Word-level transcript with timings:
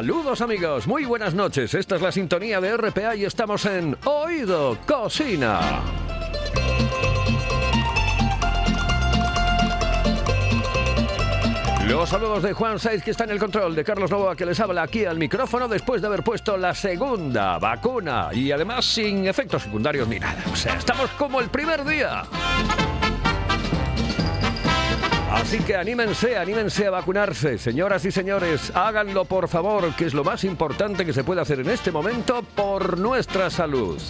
Saludos 0.00 0.40
amigos, 0.40 0.86
muy 0.86 1.04
buenas 1.04 1.34
noches. 1.34 1.74
Esta 1.74 1.96
es 1.96 2.00
la 2.00 2.10
sintonía 2.10 2.58
de 2.58 2.74
RPA 2.74 3.16
y 3.16 3.26
estamos 3.26 3.66
en 3.66 3.94
Oído 4.06 4.78
Cocina. 4.86 5.60
Los 11.86 12.08
saludos 12.08 12.42
de 12.42 12.54
Juan 12.54 12.78
Saiz 12.78 13.02
que 13.02 13.10
está 13.10 13.24
en 13.24 13.30
el 13.32 13.38
control, 13.38 13.74
de 13.74 13.84
Carlos 13.84 14.10
Novoa 14.10 14.34
que 14.34 14.46
les 14.46 14.58
habla 14.58 14.84
aquí 14.84 15.04
al 15.04 15.18
micrófono 15.18 15.68
después 15.68 16.00
de 16.00 16.06
haber 16.06 16.22
puesto 16.22 16.56
la 16.56 16.74
segunda 16.74 17.58
vacuna 17.58 18.30
y 18.32 18.52
además 18.52 18.86
sin 18.86 19.26
efectos 19.26 19.64
secundarios 19.64 20.08
ni 20.08 20.18
nada. 20.18 20.42
O 20.50 20.56
sea, 20.56 20.76
estamos 20.76 21.10
como 21.10 21.40
el 21.40 21.50
primer 21.50 21.84
día. 21.84 22.22
Así 25.30 25.60
que 25.60 25.76
anímense, 25.76 26.36
anímense 26.36 26.86
a 26.86 26.90
vacunarse. 26.90 27.56
Señoras 27.56 28.04
y 28.04 28.10
señores, 28.10 28.72
háganlo 28.74 29.24
por 29.24 29.48
favor, 29.48 29.94
que 29.94 30.06
es 30.06 30.14
lo 30.14 30.24
más 30.24 30.42
importante 30.42 31.06
que 31.06 31.12
se 31.12 31.22
puede 31.22 31.40
hacer 31.40 31.60
en 31.60 31.70
este 31.70 31.92
momento 31.92 32.42
por 32.42 32.98
nuestra 32.98 33.48
salud. 33.48 34.00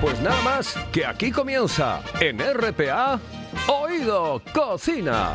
Pues 0.00 0.20
nada 0.20 0.42
más, 0.42 0.74
que 0.92 1.06
aquí 1.06 1.30
comienza 1.30 2.00
en 2.20 2.38
RPA 2.38 3.20
Oído 3.68 4.42
Cocina. 4.52 5.34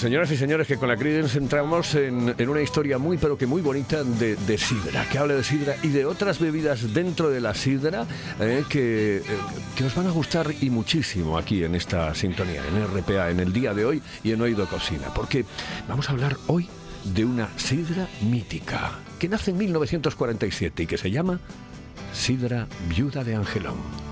Pues 0.00 0.08
señoras 0.08 0.30
y 0.30 0.38
señores, 0.38 0.66
que 0.66 0.78
con 0.78 0.88
la 0.88 0.96
Creedence 0.96 1.36
entramos 1.36 1.94
en, 1.94 2.34
en 2.38 2.48
una 2.48 2.62
historia 2.62 2.96
muy 2.96 3.18
pero 3.18 3.36
que 3.36 3.46
muy 3.46 3.60
bonita 3.60 4.02
de, 4.02 4.34
de 4.34 4.56
sidra, 4.56 5.06
que 5.06 5.18
habla 5.18 5.34
de 5.34 5.44
sidra 5.44 5.76
y 5.82 5.88
de 5.88 6.06
otras 6.06 6.38
bebidas 6.38 6.94
dentro 6.94 7.28
de 7.28 7.42
la 7.42 7.52
sidra 7.52 8.06
eh, 8.40 8.64
que, 8.66 9.18
eh, 9.18 9.22
que 9.76 9.84
os 9.84 9.94
van 9.94 10.06
a 10.06 10.10
gustar 10.10 10.54
y 10.58 10.70
muchísimo 10.70 11.36
aquí 11.36 11.64
en 11.64 11.74
esta 11.74 12.14
sintonía, 12.14 12.62
en 12.66 12.82
RPA, 12.82 13.28
en 13.28 13.40
el 13.40 13.52
día 13.52 13.74
de 13.74 13.84
hoy 13.84 14.02
y 14.24 14.32
en 14.32 14.40
Oído 14.40 14.66
Cocina, 14.66 15.12
porque 15.14 15.44
vamos 15.86 16.08
a 16.08 16.12
hablar 16.12 16.34
hoy 16.46 16.66
de 17.04 17.26
una 17.26 17.50
sidra 17.58 18.08
mítica 18.22 18.92
que 19.18 19.28
nace 19.28 19.50
en 19.50 19.58
1947 19.58 20.84
y 20.84 20.86
que 20.86 20.96
se 20.96 21.10
llama 21.10 21.40
Sidra 22.14 22.66
Viuda 22.88 23.22
de 23.22 23.34
Angelón. 23.34 24.09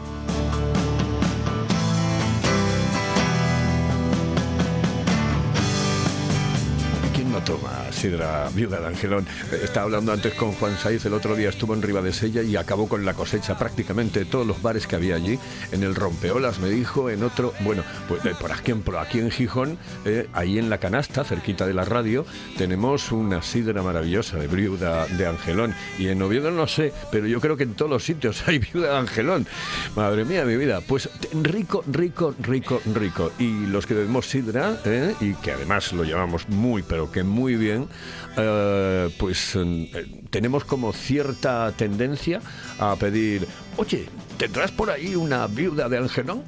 Toma 7.49 7.91
sidra 7.93 8.51
viuda 8.55 8.79
de 8.79 8.89
Angelón? 8.89 9.27
Estaba 9.63 9.85
hablando 9.85 10.13
antes 10.13 10.35
con 10.35 10.53
Juan 10.53 10.77
Saiz, 10.77 11.07
el 11.07 11.15
otro 11.15 11.35
día 11.35 11.49
estuvo 11.49 11.73
en 11.73 11.81
Ribadesella 11.81 12.43
y 12.43 12.57
acabó 12.57 12.87
con 12.89 13.07
la 13.07 13.15
cosecha 13.15 13.57
prácticamente 13.57 14.21
de 14.21 14.25
todos 14.27 14.47
los 14.47 14.61
bares 14.61 14.87
que 14.87 14.97
había 14.97 15.17
allí. 15.17 15.39
En 15.73 15.83
el 15.83 15.95
Rompeolas 15.95 16.59
me 16.59 16.69
dijo, 16.69 17.09
en 17.09 17.23
otro, 17.23 17.55
bueno, 17.61 17.85
pues 18.07 18.23
eh, 18.27 18.35
por 18.39 18.51
ejemplo, 18.51 19.01
aquí 19.01 19.21
en 19.21 19.31
Gijón, 19.31 19.79
eh, 20.05 20.29
ahí 20.35 20.59
en 20.59 20.69
la 20.69 20.77
canasta, 20.77 21.25
cerquita 21.25 21.67
de 21.67 21.73
la 21.73 21.87
radio, 21.87 22.27
tenemos 22.59 23.13
una 23.13 23.41
sidra 23.41 23.83
maravillosa 23.83 24.37
de 24.37 24.47
viuda 24.47 25.07
de 25.07 25.27
Angelón. 25.27 25.75
Y 25.99 26.09
en 26.09 26.21
Oviedo 26.21 26.51
no 26.51 26.67
sé, 26.67 26.93
pero 27.11 27.27
yo 27.27 27.41
creo 27.41 27.57
que 27.57 27.63
en 27.63 27.73
todos 27.73 27.91
los 27.91 28.05
sitios 28.05 28.43
hay 28.47 28.59
viuda 28.59 28.93
de 28.93 28.99
Angelón. 28.99 29.47
Madre 29.97 30.27
mía, 30.27 30.45
mi 30.45 30.57
vida. 30.57 30.83
Pues 30.87 31.09
rico, 31.33 31.83
rico, 31.91 32.35
rico, 32.43 32.83
rico. 32.95 33.33
Y 33.39 33.65
los 33.69 33.87
que 33.87 33.95
bebemos 33.95 34.27
sidra, 34.27 34.79
¿eh? 34.85 35.15
y 35.23 35.33
que 35.33 35.53
además 35.53 35.95
lo 35.95 36.05
llevamos 36.05 36.47
muy, 36.51 36.83
pero 36.83 37.11
que 37.11 37.23
muy 37.23 37.38
bien, 37.57 37.89
eh, 38.37 39.09
pues 39.19 39.55
eh, 39.57 40.07
tenemos 40.31 40.65
como 40.65 40.93
cierta 40.93 41.73
tendencia 41.77 42.41
a 42.79 42.97
pedir, 42.97 43.47
oye, 43.77 44.07
¿tendrás 44.37 44.71
por 44.71 44.91
ahí 44.91 45.15
una 45.17 45.47
viuda 45.47 45.89
de 45.89 45.99
Angelón? 45.99 46.45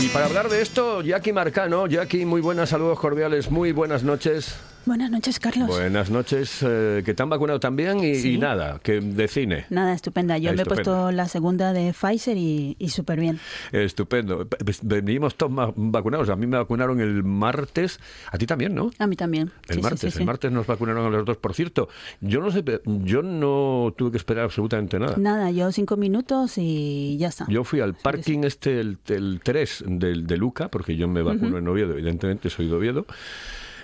Y 0.00 0.08
para 0.10 0.26
hablar 0.26 0.48
de 0.48 0.62
esto, 0.62 1.02
Jackie 1.02 1.32
Marcano, 1.32 1.86
Jackie, 1.88 2.24
muy 2.24 2.40
buenas, 2.40 2.68
saludos 2.68 3.00
cordiales, 3.00 3.50
muy 3.50 3.72
buenas 3.72 4.04
noches. 4.04 4.54
Buenas 4.88 5.10
noches, 5.10 5.38
Carlos. 5.38 5.68
Buenas 5.68 6.08
noches, 6.10 6.60
eh, 6.66 7.02
que 7.04 7.12
te 7.12 7.22
han 7.22 7.28
vacunado 7.28 7.60
también 7.60 8.02
y, 8.02 8.14
Sí. 8.14 8.32
y 8.34 8.38
nada, 8.38 8.80
que 8.82 9.00
de 9.02 9.28
cine. 9.28 9.66
Nada, 9.68 9.92
estupenda. 9.92 10.38
Yo 10.38 10.48
Ah, 10.50 10.54
me 10.54 10.62
he 10.62 10.64
puesto 10.64 11.12
la 11.12 11.28
segunda 11.28 11.74
de 11.74 11.92
Pfizer 11.92 12.38
y, 12.38 12.74
y 12.78 12.88
súper 12.88 13.20
bien. 13.20 13.38
Estupendo. 13.70 14.48
Venimos 14.82 15.34
todos 15.36 15.74
vacunados. 15.76 16.30
A 16.30 16.36
mí 16.36 16.46
me 16.46 16.56
vacunaron 16.56 17.00
el 17.00 17.22
martes. 17.22 18.00
A 18.32 18.38
ti 18.38 18.46
también, 18.46 18.74
¿no? 18.74 18.90
A 18.98 19.06
mí 19.06 19.14
también. 19.14 19.50
El 19.68 19.76
Sí, 19.76 19.82
martes, 19.82 20.14
sí, 20.14 20.20
el 20.20 20.24
martes 20.24 20.50
nos 20.50 20.66
vacunaron 20.66 21.04
a 21.06 21.10
los 21.10 21.26
dos. 21.26 21.36
Por 21.36 21.52
cierto, 21.52 21.90
yo 22.22 22.40
no 22.40 22.50
sé, 22.50 22.64
yo 22.86 23.20
no 23.22 23.92
tuve 23.94 24.12
que 24.12 24.16
esperar 24.16 24.44
absolutamente 24.44 24.98
nada. 24.98 25.16
Nada, 25.18 25.50
yo 25.50 25.70
cinco 25.70 25.98
minutos 25.98 26.54
y 26.56 27.18
ya 27.18 27.28
está. 27.28 27.44
Yo 27.48 27.62
fui 27.62 27.80
al 27.80 27.92
parking 27.92 28.44
este, 28.44 28.80
el, 28.80 28.96
el 29.08 29.40
3 29.44 29.84
del, 29.86 30.26
de 30.26 30.36
Luca, 30.38 30.68
porque 30.70 30.96
yo 30.96 31.08
me 31.08 31.20
vacuno 31.20 31.58
en 31.58 31.68
Oviedo, 31.68 31.92
evidentemente 31.92 32.48
soy 32.48 32.68
de 32.68 32.74
Oviedo. 32.74 33.04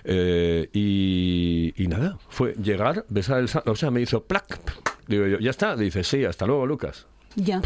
Eh, 0.04 0.68
y, 0.72 1.72
y 1.76 1.86
nada, 1.88 2.18
fue 2.28 2.54
llegar, 2.54 3.04
besar 3.08 3.40
el... 3.40 3.48
sa- 3.48 3.62
O 3.66 3.76
sea, 3.76 3.90
me 3.90 4.00
hizo 4.00 4.22
plac. 4.24 4.60
Digo 5.08 5.26
yo, 5.26 5.38
ya 5.38 5.50
está. 5.50 5.76
Dice, 5.76 6.04
sí, 6.04 6.24
hasta 6.24 6.46
luego, 6.46 6.66
Lucas. 6.66 7.06
Ya. 7.36 7.56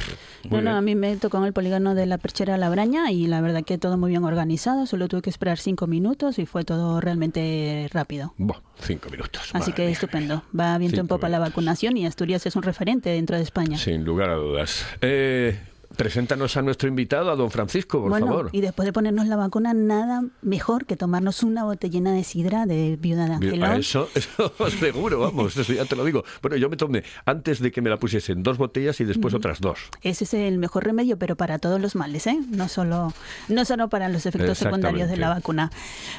Muy 0.45 0.51
No, 0.51 0.57
no, 0.57 0.61
bien. 0.63 0.69
a 0.69 0.81
mí 0.81 0.95
me 0.95 1.17
tocó 1.19 1.37
en 1.39 1.45
el 1.45 1.53
polígono 1.53 1.95
de 1.95 2.07
la 2.07 2.17
Perchera 2.17 2.57
La 2.57 2.71
Braña 2.71 3.13
y 3.13 3.27
la 3.27 3.43
verdad 3.43 3.63
que 3.65 3.77
todo 3.77 3.99
muy 3.99 4.09
bien 4.11 4.25
organizado. 4.25 4.87
Solo 4.87 5.09
tuve 5.09 5.21
que 5.21 5.29
esperar 5.29 5.59
cinco 5.59 5.87
minutos 5.87 6.39
y 6.39 6.47
fue 6.47 6.65
todo 6.65 7.03
realmente 7.03 7.87
rápido. 7.93 8.33
Buah, 8.39 8.61
cinco 8.81 9.11
minutos. 9.11 9.51
Así 9.53 9.73
que 9.73 9.83
mía. 9.83 9.91
estupendo. 9.91 10.43
Va 10.59 10.79
viento 10.79 11.01
en 11.03 11.07
popa 11.07 11.29
la 11.29 11.39
vacunación 11.39 11.99
y 11.99 12.07
Asturias 12.07 12.47
es 12.47 12.57
un 12.57 12.63
referente 12.63 13.11
dentro 13.11 13.37
de 13.37 13.43
España. 13.43 13.77
Sin 13.77 14.05
lugar 14.05 14.31
a 14.31 14.37
dudas. 14.37 14.87
Eh, 15.03 15.61
preséntanos 15.97 16.57
a 16.57 16.63
nuestro 16.63 16.89
invitado, 16.89 17.31
a 17.31 17.37
don 17.37 17.51
Francisco, 17.51 18.01
por 18.01 18.11
bueno, 18.11 18.27
favor. 18.27 18.51
y 18.53 18.61
después 18.61 18.87
de 18.87 18.93
ponernos 18.93 19.27
la 19.27 19.37
vacuna, 19.37 19.75
nada 19.75 20.25
mejor 20.43 20.87
que 20.87 20.97
tomarnos 20.97 21.43
una 21.43 21.65
botellina 21.65 22.13
de 22.13 22.25
sidra 22.25 22.67
de 22.67 22.97
viuda 22.97 23.27
de 23.27 23.35
Angelón. 23.35 23.73
Eso, 23.77 24.09
eso 24.15 24.53
seguro, 24.79 25.21
vamos, 25.21 25.57
eso 25.57 25.73
ya 25.73 25.85
te 25.85 25.97
lo 25.97 26.05
digo. 26.05 26.25
Bueno, 26.43 26.57
yo 26.57 26.69
me 26.69 26.77
tomé 26.77 27.05
antes 27.25 27.61
de 27.61 27.71
que 27.71 27.81
me 27.81 27.91
la 27.91 27.97
pusiesen 27.97 28.43
dos 28.43 28.59
botellas 28.59 29.01
y 29.01 29.05
después 29.05 29.35
otras 29.35 29.61
dos. 29.61 29.79
Ese 30.03 30.25
es 30.25 30.35
el 30.35 30.59
mejor 30.59 30.85
remedio, 30.85 31.19
pero 31.19 31.37
para 31.37 31.59
todos 31.59 31.81
los 31.81 31.95
males, 31.97 32.27
¿eh? 32.27 32.39
No 32.51 32.69
solo, 32.69 33.13
no 33.49 33.65
solo 33.65 33.89
para 33.89 34.09
los 34.09 34.27
efectos 34.27 34.59
secundarios 34.59 35.09
de 35.09 35.17
la 35.17 35.29
vacuna. 35.29 35.71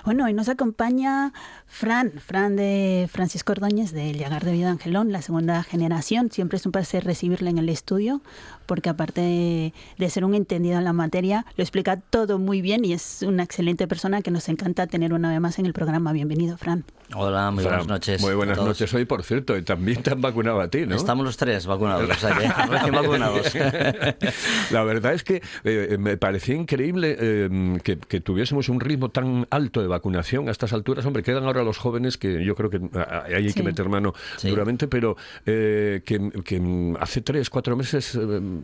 Bueno, 0.06 0.26
hoy 0.26 0.34
nos 0.34 0.50
acompaña 0.50 1.34
Fran, 1.68 2.12
Fran 2.20 2.56
de 2.56 3.08
Francisco 3.12 3.52
Ordóñez 3.52 3.92
del 3.92 4.18
Llagar 4.18 4.44
de 4.44 4.52
Vida 4.52 4.72
Angelón, 4.72 5.12
la 5.12 5.22
segunda 5.22 5.64
generación. 5.64 6.32
Siempre 6.32 6.58
es 6.58 6.66
un 6.66 6.72
placer 6.72 7.04
recibirle 7.06 7.50
en 7.50 7.58
el 7.58 7.70
estudio, 7.70 8.22
porque 8.70 8.88
aparte 8.90 9.20
de, 9.22 9.74
de 9.98 10.10
ser 10.12 10.24
un 10.24 10.36
entendido 10.36 10.78
en 10.78 10.84
la 10.86 10.94
materia, 10.94 11.44
lo 11.58 11.64
explica 11.64 11.98
todo 11.98 12.38
muy 12.38 12.62
bien 12.62 12.86
y 12.86 12.94
es 12.94 13.24
una 13.24 13.42
excelente 13.44 13.88
persona 13.88 14.22
que 14.22 14.30
nos 14.30 14.48
encanta 14.48 14.86
tener 14.86 15.12
una 15.12 15.32
vez 15.32 15.42
más 15.42 15.58
en 15.58 15.66
el 15.66 15.74
programa. 15.74 16.14
Bienvenido, 16.14 16.56
Fran. 16.56 16.86
Hola, 17.16 17.50
muy 17.50 17.64
Fran, 17.64 17.78
buenas 17.80 17.88
noches. 17.88 18.22
Muy 18.22 18.34
a 18.34 18.36
buenas 18.36 18.58
noches 18.60 18.94
hoy, 18.94 19.06
por 19.06 19.24
cierto, 19.24 19.58
y 19.58 19.64
también 19.64 20.04
te 20.04 20.12
han 20.12 20.22
vacunado 20.22 20.62
a 20.62 20.68
ti, 20.70 20.86
¿no? 20.86 20.96
Estamos 20.96 21.26
los 21.26 21.36
tres 21.38 21.66
vacunados, 21.66 22.08
o 22.08 22.14
sea 22.14 22.38
que 22.38 22.48
recién 22.72 22.94
vacunados. 22.94 23.52
La 24.72 24.84
verdad 24.84 25.14
es 25.14 25.24
que 25.24 25.42
eh, 25.64 25.98
me 26.00 26.18
parecía 26.18 26.54
increíble 26.56 27.18
eh, 27.20 27.80
que, 27.84 27.98
que 27.98 28.22
tuviésemos 28.22 28.70
un 28.70 28.80
ritmo 28.80 29.10
tan 29.10 29.48
alto 29.50 29.82
de 29.82 29.88
vacunación 29.88 30.48
a 30.48 30.52
estas 30.52 30.72
alturas. 30.74 31.04
Hombre, 31.08 31.24
quedan 31.24 31.46
ahora 31.46 31.64
los 31.64 31.80
jóvenes 31.80 32.18
que 32.18 32.44
yo 32.46 32.54
creo 32.56 32.70
que 32.70 32.80
ah, 32.96 33.24
ahí 33.26 33.34
hay 33.34 33.44
que 33.46 33.60
Sí. 33.60 33.64
meter 33.64 33.90
mano 33.90 34.14
Sí. 34.38 34.50
duramente, 34.50 34.88
pero 34.88 35.18
eh, 35.48 36.02
que, 36.06 36.30
que 36.44 36.94
hace 37.00 37.22
tres, 37.22 37.50
cuatro 37.50 37.76
meses 37.76 38.14
eh, 38.16 38.20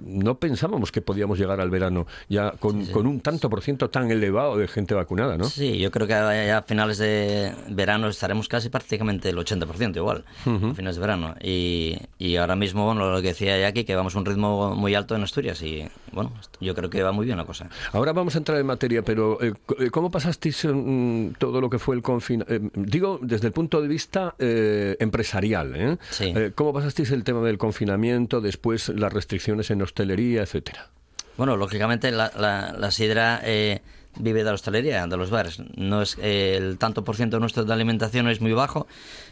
no 0.06 0.40
pensábamos 0.40 0.92
que 0.92 1.02
podíamos 1.02 1.40
llegar 1.40 1.62
al 1.62 1.70
verano 1.70 2.08
ya 2.30 2.52
con, 2.52 2.86
con 2.88 3.08
un 3.08 3.20
tanto 3.22 3.50
por 3.50 3.62
ciento 3.62 3.90
tan 3.90 4.12
elevado 4.12 4.58
de 4.58 4.68
gente 4.68 4.94
vacunada, 4.94 5.38
¿no? 5.38 5.46
Sí, 5.46 5.78
yo 5.78 5.92
creo 5.92 6.08
que 6.08 6.14
a 6.14 6.62
finales 6.64 6.98
de 6.98 7.54
verano 7.70 8.08
estaremos 8.08 8.48
casi 8.48 8.70
prácticamente 8.70 9.30
el 9.30 9.38
80% 9.38 9.96
igual, 9.98 10.26
a 10.46 10.74
finales 10.74 10.96
de 10.96 11.02
verano. 11.02 11.36
Y, 11.42 11.98
y 12.18 12.36
ahora 12.38 12.56
mismo, 12.56 12.86
bueno, 12.86 13.10
lo 13.12 13.22
que 13.22 13.30
decía 13.30 13.58
Jackie, 13.60 13.86
que 13.86 13.96
vamos 13.96 14.16
a 14.16 14.20
un 14.20 14.26
ritmo 14.26 14.76
muy 14.76 14.96
alto 14.96 15.16
en 15.16 15.24
Asturias 15.24 15.62
y, 15.62 15.88
bueno, 16.12 16.34
yo 16.60 16.76
creo 16.76 16.90
que 16.90 17.04
va 17.04 17.12
muy 17.12 17.26
bien 17.26 17.38
la 17.38 17.46
cosa. 17.46 17.70
Ahora 17.92 18.14
vamos 18.14 18.36
a 18.36 18.38
entrar 18.38 18.60
en 18.60 18.66
materia, 18.66 19.04
pero 19.04 19.42
eh, 19.42 19.54
eh, 19.80 19.90
¿cómo 19.90 20.12
pasasteis 20.12 20.66
mm, 20.66 21.34
todo 21.38 21.62
lo 21.62 21.70
que 21.70 21.80
fue 21.80 21.96
el 21.96 22.02
confinamiento? 22.02 22.46
digo, 22.76 23.20
desde 23.22 23.48
el 23.48 23.54
punto 23.54 23.82
de 23.82 23.88
vista 23.88 24.36
eh, 24.40 24.96
empresarial, 25.00 25.76
¿eh? 25.76 25.98
Sí. 26.10 26.34
Eh, 26.36 26.52
¿Cómo 26.54 26.74
pasasteis 26.74 27.12
el 27.12 27.24
tema 27.24 27.42
del 27.42 27.58
confinamiento, 27.58 28.42
después 28.42 28.90
las 28.90 29.12
restricciones 29.12 29.72
en 29.72 29.80
hostelería, 29.86 30.42
etcétera? 30.44 30.90
Bueno, 31.38 31.58
lógicamente 31.58 32.12
la, 32.12 32.92
sidra 32.92 33.42
eh, 33.44 33.82
vive 34.18 34.40
de 34.40 34.46
la 34.46 34.54
hostelería, 34.54 35.06
de 35.08 35.18
los 35.18 35.30
bares. 35.30 35.60
No 35.76 36.02
es 36.02 36.18
eh, 36.22 36.56
el 36.58 36.78
tanto 36.78 37.04
por 37.04 37.16
ciento 37.16 37.40
nuestro 37.40 37.66
de 37.66 37.74
alimentación 37.74 38.30
es 38.30 38.42
muy 38.42 38.54
bajo. 38.54 38.88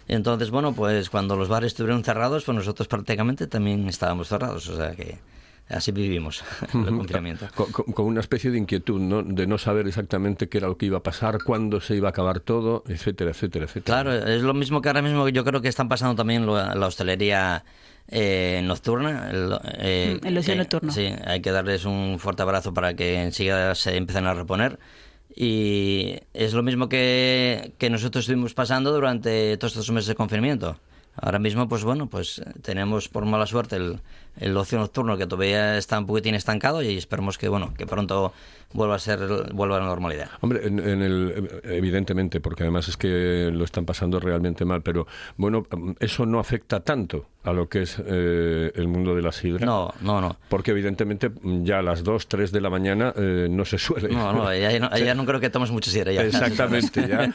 Entonces, 0.07 0.49
bueno, 0.49 0.73
pues 0.73 1.09
cuando 1.09 1.35
los 1.35 1.47
bares 1.47 1.67
estuvieron 1.67 2.03
cerrados, 2.03 2.43
pues 2.43 2.55
nosotros 2.55 2.87
prácticamente 2.87 3.47
también 3.47 3.87
estábamos 3.87 4.27
cerrados. 4.27 4.67
O 4.69 4.75
sea 4.75 4.91
que 4.95 5.17
así 5.69 5.91
vivimos 5.91 6.43
el 6.73 6.85
confinamiento. 6.85 7.47
Con, 7.55 8.05
una 8.05 8.19
especie 8.19 8.51
de 8.51 8.57
inquietud, 8.57 8.99
¿no? 8.99 9.23
De 9.23 9.47
no 9.47 9.57
saber 9.57 9.87
exactamente 9.87 10.49
qué 10.49 10.57
era 10.59 10.67
lo 10.67 10.77
que 10.77 10.85
iba 10.87 10.97
a 10.99 11.03
pasar, 11.03 11.39
cuándo 11.43 11.81
se 11.81 11.95
iba 11.95 12.07
a 12.07 12.11
acabar 12.11 12.39
todo, 12.39 12.83
etcétera, 12.87 13.31
etcétera, 13.31 13.65
etcétera. 13.65 14.03
Claro, 14.03 14.13
es 14.27 14.41
lo 14.41 14.53
mismo 14.53 14.81
que 14.81 14.89
ahora 14.89 15.01
mismo 15.01 15.27
yo 15.29 15.43
creo 15.43 15.61
que 15.61 15.67
están 15.69 15.89
pasando 15.89 16.15
también 16.15 16.45
lo- 16.45 16.55
la 16.75 16.87
hostelería 16.87 17.63
eh, 18.09 18.61
nocturna. 18.65 19.29
El, 19.31 19.57
eh, 19.77 20.19
Mm, 20.21 20.27
el 20.27 20.37
ocio 20.37 20.55
nocturno. 20.55 20.91
Sí, 20.91 21.07
hay 21.25 21.41
que 21.41 21.51
darles 21.51 21.85
un 21.85 22.17
fuerte 22.19 22.41
abrazo 22.41 22.73
para 22.73 22.95
que 22.95 23.21
enseguida 23.23 23.73
se 23.75 23.95
empiecen 23.95 24.25
a 24.27 24.33
reponer. 24.33 24.77
Y 25.35 26.17
es 26.33 26.53
lo 26.53 26.61
mismo 26.63 26.89
que, 26.89 27.73
que 27.77 27.89
nosotros 27.89 28.23
estuvimos 28.25 28.53
pasando 28.53 28.91
durante 28.91 29.57
todos 29.57 29.73
estos 29.73 29.89
meses 29.91 30.07
de 30.09 30.15
confinamiento. 30.15 30.77
Ahora 31.15 31.39
mismo, 31.39 31.67
pues 31.67 31.83
bueno, 31.83 32.07
pues 32.07 32.41
tenemos 32.61 33.07
por 33.07 33.25
mala 33.25 33.45
suerte 33.47 33.77
el, 33.77 33.99
el 34.39 34.55
ocio 34.57 34.77
nocturno 34.79 35.17
que 35.17 35.27
todavía 35.27 35.77
está 35.77 35.99
un 35.99 36.05
poquitín 36.07 36.35
estancado 36.35 36.81
y 36.81 36.97
esperemos 36.97 37.37
que, 37.37 37.47
bueno, 37.49 37.73
que 37.77 37.85
pronto 37.85 38.33
vuelva 38.73 38.95
a 38.95 38.99
ser, 38.99 39.19
vuelva 39.53 39.77
a 39.77 39.79
la 39.81 39.85
normalidad. 39.85 40.29
Hombre, 40.41 40.65
en, 40.65 40.79
en 40.79 41.01
el, 41.03 41.61
evidentemente, 41.63 42.39
porque 42.39 42.63
además 42.63 42.87
es 42.87 42.97
que 42.97 43.51
lo 43.53 43.63
están 43.65 43.85
pasando 43.85 44.19
realmente 44.19 44.65
mal, 44.65 44.81
pero 44.81 45.05
bueno, 45.37 45.65
eso 45.99 46.25
no 46.25 46.39
afecta 46.39 46.79
tanto 46.79 47.27
a 47.43 47.51
lo 47.53 47.67
que 47.69 47.83
es 47.83 48.01
eh, 48.03 48.71
el 48.73 48.87
mundo 48.87 49.13
de 49.15 49.21
la 49.21 49.31
sidra. 49.31 49.63
No, 49.65 49.93
no, 50.01 50.21
no. 50.21 50.37
Porque 50.49 50.71
evidentemente 50.71 51.29
ya 51.43 51.79
a 51.79 51.81
las 51.83 52.03
2, 52.03 52.27
3 52.27 52.51
de 52.51 52.61
la 52.61 52.69
mañana 52.71 53.13
eh, 53.15 53.47
no 53.49 53.65
se 53.65 53.77
suele. 53.77 54.07
No, 54.09 54.33
no, 54.33 54.55
ya, 54.55 54.79
no, 54.79 54.97
ya 54.97 55.13
no 55.13 55.25
creo 55.25 55.39
que 55.39 55.49
tomes 55.51 55.69
mucha 55.69 55.91
sidra 55.91 56.11
ya. 56.11 56.23
Exactamente, 56.23 57.07
ya. 57.07 57.31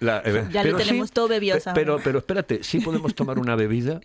La- 0.00 0.22
eh, 0.24 0.46
Ya 0.50 0.62
lo 0.62 0.70
pero 0.70 0.78
tenemos 0.78 1.10
todo 1.12 1.28
bebido, 1.28 1.56
pe- 1.56 1.60
¿sabes? 1.60 1.78
Pero, 1.78 2.00
pero 2.02 2.20
espérate, 2.20 2.62
sí 2.62 2.78
podemos 2.80 3.14
tomar 3.14 3.38
una 3.38 3.56
bebida 3.56 4.00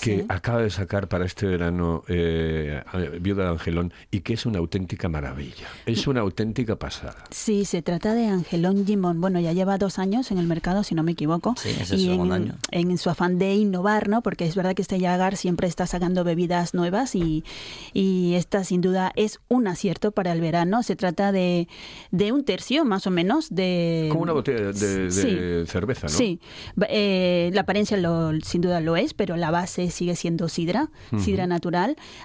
que 0.00 0.18
Sí. 0.18 0.24
acaba 0.28 0.60
de 0.62 0.70
sacar 0.70 1.08
para 1.08 1.24
este 1.24 1.46
verano 1.46 1.71
eh, 2.08 2.82
Viuda 3.20 3.44
de 3.44 3.48
Angelón 3.50 3.92
y 4.10 4.20
que 4.20 4.34
es 4.34 4.46
una 4.46 4.58
auténtica 4.58 5.08
maravilla. 5.08 5.66
Es 5.86 6.06
una 6.06 6.20
auténtica 6.20 6.76
pasada. 6.76 7.24
Sí, 7.30 7.64
se 7.64 7.82
trata 7.82 8.14
de 8.14 8.26
Angelón 8.26 8.84
Gimón. 8.86 9.20
Bueno, 9.20 9.40
ya 9.40 9.52
lleva 9.52 9.78
dos 9.78 9.98
años 9.98 10.30
en 10.30 10.38
el 10.38 10.46
mercado, 10.46 10.84
si 10.84 10.94
no 10.94 11.02
me 11.02 11.12
equivoco. 11.12 11.54
Sí, 11.56 11.70
es 11.70 11.90
el 11.90 12.00
y 12.00 12.06
segundo 12.06 12.36
en, 12.36 12.42
año. 12.42 12.54
en 12.70 12.98
su 12.98 13.10
afán 13.10 13.38
de 13.38 13.54
innovar, 13.54 14.08
¿no? 14.08 14.22
Porque 14.22 14.44
es 14.46 14.54
verdad 14.54 14.74
que 14.74 14.82
este 14.82 14.98
Yagar 14.98 15.36
siempre 15.36 15.66
está 15.68 15.86
sacando 15.86 16.24
bebidas 16.24 16.74
nuevas 16.74 17.14
y, 17.14 17.44
y 17.92 18.34
esta 18.34 18.64
sin 18.64 18.80
duda 18.80 19.12
es 19.16 19.40
un 19.48 19.66
acierto 19.66 20.12
para 20.12 20.32
el 20.32 20.40
verano. 20.40 20.82
Se 20.82 20.96
trata 20.96 21.32
de, 21.32 21.68
de 22.10 22.32
un 22.32 22.44
tercio, 22.44 22.84
más 22.84 23.06
o 23.06 23.10
menos, 23.10 23.48
de... 23.50 24.08
Como 24.10 24.22
una 24.22 24.32
botella 24.32 24.72
de, 24.72 24.72
de 24.72 25.10
Sí. 25.10 25.70
cerveza, 25.70 26.06
¿no? 26.06 26.12
Sí, 26.12 26.40
eh, 26.88 27.50
la 27.54 27.62
apariencia 27.62 27.96
lo, 27.96 28.32
sin 28.40 28.60
duda 28.60 28.80
lo 28.80 28.96
es, 28.96 29.14
pero 29.14 29.36
la 29.36 29.50
base 29.50 29.90
sigue 29.90 30.16
siendo 30.16 30.48
sidra, 30.48 30.90
sidra 31.18 31.46
natural, 31.46 31.61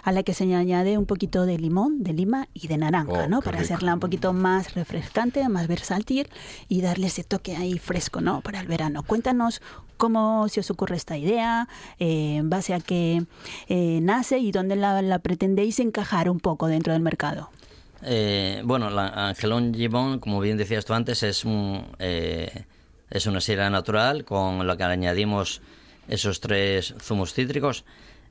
a 0.03 0.11
la 0.11 0.23
que 0.23 0.33
se 0.33 0.43
añade 0.53 0.97
un 0.97 1.05
poquito 1.05 1.45
de 1.45 1.57
limón, 1.57 2.03
de 2.03 2.13
lima 2.13 2.47
y 2.53 2.67
de 2.67 2.77
naranja, 2.77 3.25
Oh, 3.25 3.27
¿no? 3.27 3.41
qué 3.41 3.45
Para 3.45 3.59
rico. 3.59 3.73
hacerla 3.73 3.93
un 3.93 3.99
poquito 3.99 4.33
más 4.33 4.73
refrescante, 4.73 5.47
más 5.49 5.67
versátil 5.67 6.27
y 6.67 6.81
darle 6.81 7.07
ese 7.07 7.23
toque 7.23 7.55
ahí 7.55 7.77
fresco, 7.77 8.21
¿no? 8.21 8.41
Para 8.41 8.59
el 8.59 8.67
verano. 8.67 9.03
Cuéntanos 9.03 9.61
cómo 9.97 10.47
se 10.49 10.59
os 10.61 10.69
ocurre 10.71 10.95
esta 10.95 11.17
idea, 11.17 11.67
eh, 11.99 12.35
en 12.37 12.49
base 12.49 12.73
a 12.73 12.79
qué 12.79 13.23
eh, 13.67 13.99
nace 14.01 14.39
y 14.39 14.51
dónde 14.51 14.75
la, 14.75 15.01
la 15.01 15.19
pretendéis 15.19 15.79
encajar 15.79 16.29
un 16.29 16.39
poco 16.39 16.67
dentro 16.67 16.93
del 16.93 17.01
mercado. 17.01 17.49
Eh, 18.03 18.61
bueno, 18.63 18.89
la 18.89 19.29
Angelón 19.29 19.73
Gibón, 19.73 20.19
como 20.19 20.39
bien 20.39 20.57
decías 20.57 20.85
tú 20.85 20.93
antes, 20.93 21.23
es 21.23 21.45
un 21.45 21.83
eh, 21.99 22.65
es 23.09 23.25
una 23.25 23.41
sidra 23.41 23.69
natural 23.69 24.23
con 24.25 24.67
la 24.67 24.75
que 24.77 24.83
añadimos 24.83 25.61
esos 26.07 26.39
tres 26.39 26.93
zumos 27.01 27.33
cítricos. 27.33 27.85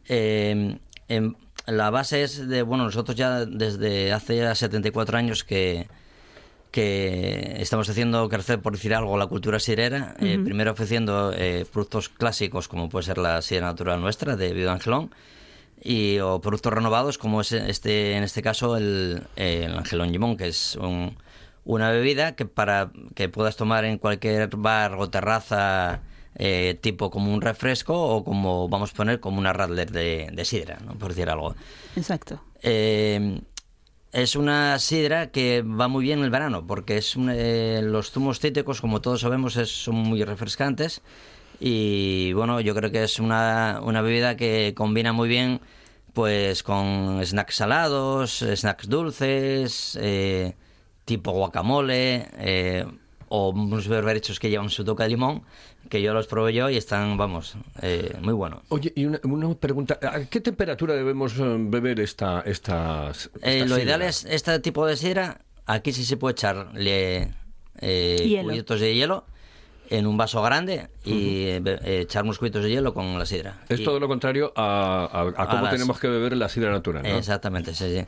Eh, 0.08 0.78
en- 1.08 1.36
la 1.66 1.90
base 1.90 2.22
es 2.22 2.46
de, 2.48 2.62
bueno, 2.62 2.84
nosotros 2.84 3.16
ya 3.16 3.44
desde 3.44 4.12
hace 4.12 4.36
ya 4.36 4.54
74 4.54 5.18
años 5.18 5.42
que, 5.42 5.88
que 6.70 7.56
estamos 7.58 7.88
haciendo 7.88 8.28
crecer, 8.28 8.60
por 8.60 8.72
decir 8.74 8.94
algo, 8.94 9.16
la 9.16 9.26
cultura 9.26 9.58
sidrera, 9.58 10.14
eh, 10.20 10.38
primero 10.44 10.72
ofreciendo 10.72 11.32
eh, 11.34 11.64
productos 11.72 12.08
clásicos 12.08 12.68
como 12.68 12.88
puede 12.88 13.04
ser 13.06 13.18
la 13.18 13.40
sidra 13.42 13.66
natural 13.66 14.00
nuestra 14.00 14.36
de 14.36 14.52
Viuda 14.52 14.72
Angelón, 14.72 15.10
y 15.82 16.18
o 16.20 16.40
productos 16.40 16.72
renovados 16.72 17.18
como 17.18 17.40
es 17.40 17.52
este 17.52 18.16
en 18.16 18.22
este 18.24 18.42
caso 18.42 18.76
el, 18.76 19.22
el 19.36 19.74
Angelón 19.76 20.10
Limón 20.12 20.36
que 20.36 20.48
es 20.48 20.76
un, 20.76 21.16
una 21.64 21.90
bebida 21.90 22.34
que 22.34 22.46
para 22.46 22.90
que 23.14 23.28
puedas 23.28 23.56
tomar 23.56 23.84
en 23.84 23.98
cualquier 23.98 24.48
bar 24.56 24.94
o 24.94 25.10
terraza 25.10 26.00
eh, 26.38 26.78
tipo 26.80 27.10
como 27.10 27.32
un 27.32 27.40
refresco 27.40 27.94
o 28.00 28.24
como 28.24 28.68
vamos 28.68 28.92
a 28.92 28.94
poner 28.94 29.20
como 29.20 29.38
una 29.38 29.52
radler 29.52 29.90
de, 29.90 30.28
de 30.32 30.44
sidra, 30.44 30.78
¿no? 30.84 30.94
por 30.94 31.10
decir 31.10 31.28
algo. 31.30 31.54
Exacto. 31.96 32.40
Eh, 32.62 33.40
es 34.12 34.34
una 34.36 34.78
sidra 34.78 35.30
que 35.30 35.62
va 35.62 35.88
muy 35.88 36.04
bien 36.04 36.20
en 36.20 36.24
el 36.24 36.30
verano 36.30 36.66
porque 36.66 36.96
es 36.96 37.16
un- 37.16 37.30
eh, 37.32 37.80
los 37.82 38.10
zumos 38.10 38.40
cítricos, 38.40 38.80
como 38.80 39.00
todos 39.00 39.20
sabemos, 39.20 39.56
es- 39.56 39.70
son 39.84 39.96
muy 39.96 40.22
refrescantes 40.24 41.02
y 41.60 42.32
bueno, 42.34 42.60
yo 42.60 42.74
creo 42.74 42.90
que 42.90 43.02
es 43.04 43.18
una, 43.18 43.80
una 43.82 44.02
bebida 44.02 44.36
que 44.36 44.72
combina 44.76 45.12
muy 45.12 45.28
bien 45.28 45.60
pues 46.12 46.62
con 46.62 47.20
snacks 47.24 47.56
salados, 47.56 48.38
snacks 48.54 48.88
dulces, 48.88 49.98
eh, 50.00 50.54
tipo 51.04 51.32
guacamole 51.32 52.26
eh, 52.38 52.86
o 53.28 53.50
unos 53.50 53.88
berberechos 53.88 54.38
que 54.38 54.50
llevan 54.50 54.70
su 54.70 54.84
toque 54.84 55.02
de 55.04 55.08
limón, 55.10 55.42
que 55.88 56.00
yo 56.02 56.14
los 56.14 56.26
probé 56.26 56.52
yo 56.54 56.70
y 56.70 56.76
están, 56.76 57.16
vamos, 57.16 57.56
eh, 57.82 58.16
muy 58.22 58.34
buenos. 58.34 58.60
Oye, 58.68 58.92
y 58.94 59.04
una, 59.04 59.20
una 59.24 59.54
pregunta, 59.54 59.98
¿a 60.02 60.24
qué 60.26 60.40
temperatura 60.40 60.94
debemos 60.94 61.38
eh, 61.38 61.56
beber 61.58 62.00
esta, 62.00 62.40
estas 62.46 63.26
Eh, 63.42 63.60
esta 63.60 63.64
lo 63.66 63.76
sidra? 63.76 63.82
ideal 63.82 64.02
es 64.02 64.24
este 64.24 64.58
tipo 64.60 64.86
de 64.86 64.96
sidra. 64.96 65.40
Aquí 65.66 65.92
sí 65.92 66.04
se 66.04 66.16
puede 66.16 66.32
echarle 66.32 67.34
eh, 67.80 68.40
cubitos 68.42 68.80
de 68.80 68.94
hielo 68.94 69.24
en 69.88 70.06
un 70.08 70.16
vaso 70.16 70.42
grande 70.42 70.88
y 71.04 71.44
eh, 71.44 71.62
eh, 71.64 72.00
echar 72.02 72.24
unos 72.24 72.38
cubitos 72.40 72.62
de 72.64 72.70
hielo 72.70 72.92
con 72.92 73.16
la 73.18 73.24
sidra. 73.26 73.58
Es 73.68 73.78
Y- 73.80 73.84
todo 73.84 74.00
lo 74.00 74.08
contrario 74.08 74.52
a, 74.56 75.08
a- 75.12 75.20
a 75.40 75.42
A 75.44 75.48
cómo 75.48 75.62
las- 75.62 75.72
tenemos 75.72 76.00
que 76.00 76.08
beber 76.08 76.36
la 76.36 76.48
sidra 76.48 76.70
natural, 76.72 77.04
¿no? 77.04 77.16
Exactamente, 77.18 77.72
sí, 77.74 77.96
sí. 77.96 78.04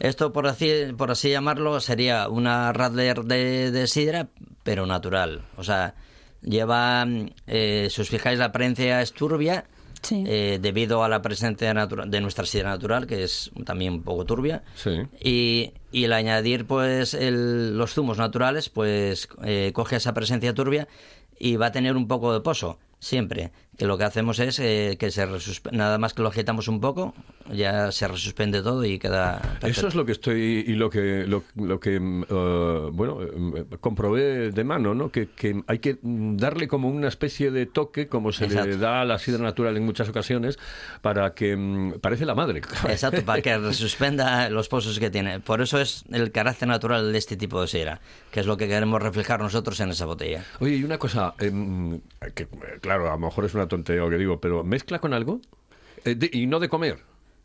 Esto, 0.00 0.32
por 0.32 0.46
así, 0.48 0.72
por 0.96 1.10
así 1.12 1.30
llamarlo, 1.30 1.78
sería 1.80 2.28
una 2.28 2.72
radler 2.72 3.22
de, 3.24 3.70
de 3.70 3.86
sidra, 3.86 4.26
pero 4.62 4.86
natural. 4.86 5.42
O 5.56 5.64
sea, 5.64 5.94
lleva, 6.42 7.06
eh, 7.46 7.88
si 7.90 8.00
os 8.00 8.08
fijáis, 8.08 8.38
la 8.38 8.46
apariencia 8.46 9.02
es 9.02 9.12
turbia, 9.12 9.64
Sí. 10.02 10.24
eh, 10.26 10.58
debido 10.62 11.04
a 11.04 11.08
la 11.10 11.20
presencia 11.20 11.74
natura- 11.74 12.06
de 12.06 12.20
nuestra 12.22 12.46
sidra 12.46 12.70
natural, 12.70 13.06
que 13.06 13.22
es 13.22 13.50
también 13.66 13.92
un 13.92 14.02
poco 14.02 14.24
turbia. 14.24 14.62
Sí. 14.74 15.02
Y, 15.20 15.72
y 15.92 16.04
el 16.04 16.12
añadir 16.14 16.66
pues 16.66 17.12
el- 17.12 17.76
los 17.76 17.92
zumos 17.92 18.16
naturales, 18.16 18.70
pues 18.70 19.28
eh, 19.44 19.72
coge 19.74 19.96
esa 19.96 20.14
presencia 20.14 20.54
turbia 20.54 20.88
y 21.38 21.56
va 21.56 21.66
a 21.66 21.72
tener 21.72 21.96
un 21.96 22.08
poco 22.08 22.32
de 22.32 22.40
pozo, 22.40 22.78
siempre. 22.98 23.52
Que 23.80 23.86
lo 23.86 23.96
que 23.96 24.04
hacemos 24.04 24.38
es 24.40 24.58
eh, 24.58 24.98
que 25.00 25.10
se 25.10 25.26
nada 25.72 25.96
más 25.96 26.12
que 26.12 26.20
lo 26.20 26.28
agitamos 26.28 26.68
un 26.68 26.82
poco, 26.82 27.14
ya 27.50 27.90
se 27.92 28.06
resuspende 28.08 28.60
todo 28.60 28.84
y 28.84 28.98
queda 28.98 29.38
Eso 29.38 29.58
perfecto. 29.60 29.88
es 29.88 29.94
lo 29.94 30.04
que 30.04 30.12
estoy 30.12 30.64
y 30.66 30.74
lo 30.74 30.90
que 30.90 31.24
lo, 31.26 31.44
lo 31.56 31.80
que 31.80 31.96
eh, 31.96 32.90
bueno 32.92 33.22
eh, 33.22 33.64
comprobé 33.80 34.50
de 34.50 34.64
mano, 34.64 34.92
¿no? 34.94 35.10
Que, 35.10 35.28
que 35.30 35.62
hay 35.66 35.78
que 35.78 35.96
darle 36.02 36.68
como 36.68 36.90
una 36.90 37.08
especie 37.08 37.50
de 37.50 37.64
toque, 37.64 38.06
como 38.06 38.32
se 38.32 38.48
le 38.48 38.52
Exacto. 38.52 38.76
da 38.76 39.00
a 39.00 39.04
la 39.06 39.18
sidra 39.18 39.42
natural 39.42 39.74
en 39.78 39.86
muchas 39.86 40.10
ocasiones, 40.10 40.58
para 41.00 41.32
que 41.32 41.56
mm, 41.56 42.00
parece 42.00 42.26
la 42.26 42.34
madre. 42.34 42.60
Exacto, 42.86 43.24
para 43.24 43.40
que 43.40 43.56
resuspenda 43.70 44.50
los 44.50 44.68
pozos 44.68 44.98
que 44.98 45.08
tiene. 45.08 45.40
Por 45.40 45.62
eso 45.62 45.80
es 45.80 46.04
el 46.12 46.32
carácter 46.32 46.68
natural 46.68 47.12
de 47.12 47.16
este 47.16 47.34
tipo 47.34 47.62
de 47.62 47.66
sidra, 47.66 48.02
que 48.30 48.40
es 48.40 48.46
lo 48.46 48.58
que 48.58 48.68
queremos 48.68 49.00
reflejar 49.00 49.40
nosotros 49.40 49.80
en 49.80 49.88
esa 49.88 50.04
botella. 50.04 50.44
Oye, 50.58 50.76
y 50.76 50.84
una 50.84 50.98
cosa, 50.98 51.32
em, 51.38 51.98
que 52.34 52.42
eh, 52.42 52.48
claro, 52.82 53.08
a 53.08 53.12
lo 53.12 53.18
mejor 53.20 53.46
es 53.46 53.54
una 53.54 53.69
tontería 53.70 54.02
lo 54.02 54.10
que 54.10 54.18
digo, 54.18 54.38
pero 54.40 54.62
¿mezcla 54.64 54.98
con 54.98 55.14
algo? 55.14 55.40
Eh, 56.04 56.14
de- 56.14 56.28
y 56.32 56.46
no 56.46 56.60
de 56.60 56.68
comer. 56.68 56.98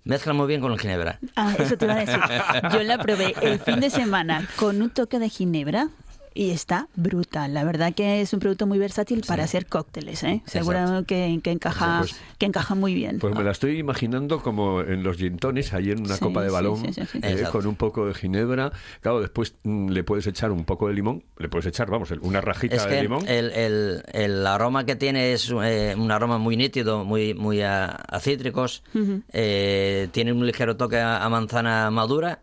Mezcla 0.03 0.33
muy 0.33 0.45
bien 0.47 0.61
con 0.61 0.71
el 0.71 0.79
ginebra. 0.79 1.19
Ah, 1.35 1.55
eso 1.57 1.77
te 1.77 1.85
iba 1.85 1.95
a 1.95 1.97
decir. 2.05 2.19
Yo 2.73 2.83
la 2.83 2.97
probé 2.99 3.33
el 3.41 3.59
fin 3.59 3.79
de 3.79 3.89
semana 3.89 4.47
con 4.57 4.81
un 4.81 4.89
toque 4.91 5.17
de 5.19 5.29
ginebra 5.29 5.87
y 6.35 6.51
está 6.51 6.87
brutal. 6.95 7.53
La 7.53 7.63
verdad 7.63 7.93
que 7.95 8.21
es 8.21 8.33
un 8.33 8.39
producto 8.41 8.67
muy 8.67 8.77
versátil 8.77 9.23
para 9.25 9.45
hacer 9.45 9.65
cócteles, 9.65 10.21
¿eh? 10.23 10.41
Seguro 10.45 11.05
que, 11.07 11.39
que 11.41 11.51
encaja 11.51 11.99
Pues- 12.01 12.15
que 12.37 12.45
encaja 12.45 12.75
muy 12.75 12.93
bien. 12.93 13.19
Pues 13.19 13.33
me 13.33 13.43
la 13.43 13.51
estoy 13.51 13.79
imaginando 13.79 14.43
como 14.43 14.81
en 14.81 15.01
los 15.01 15.15
gin 15.17 15.37
tonics, 15.37 15.73
ahí 15.73 15.91
en 15.91 16.01
una 16.01 16.15
Sí, 16.15 16.19
copa 16.25 16.43
de 16.43 16.49
balón, 16.51 16.77
sí, 16.77 16.91
sí, 16.93 17.01
sí. 17.09 17.19
eh, 17.23 17.45
con 17.51 17.65
un 17.65 17.75
poco 17.75 18.05
de 18.05 18.13
ginebra. 18.13 18.73
Claro, 19.01 19.21
después 19.21 19.55
mm, 19.63 19.89
le 19.91 20.03
puedes 20.03 20.27
echar 20.27 20.51
un 20.51 20.65
poco 20.65 20.89
de 20.89 20.93
limón, 20.93 21.23
le 21.37 21.47
puedes 21.47 21.65
echar, 21.67 21.89
vamos, 21.89 22.11
una 22.21 22.41
rajita 22.41 22.75
Es 22.75 22.85
de 22.89 23.01
limón. 23.01 23.25
el, 23.27 23.51
el- 23.51 24.03
el 24.11 24.45
aroma 24.45 24.85
que 24.85 24.97
tiene 24.97 25.31
es 25.31 25.49
eh, 25.63 25.95
un 25.97 26.11
aroma 26.11 26.37
muy 26.37 26.57
nítido, 26.57 27.05
muy, 27.05 27.33
muy 27.33 27.61
a, 27.61 27.85
a 27.85 28.19
cítricos. 28.19 28.83
Eh, 29.31 30.09
tiene 30.11 30.33
un 30.33 30.45
ligero 30.45 30.75
toque 30.75 30.97
a, 30.99 31.23
a 31.23 31.29
manzana 31.29 31.89
madura 31.91 32.39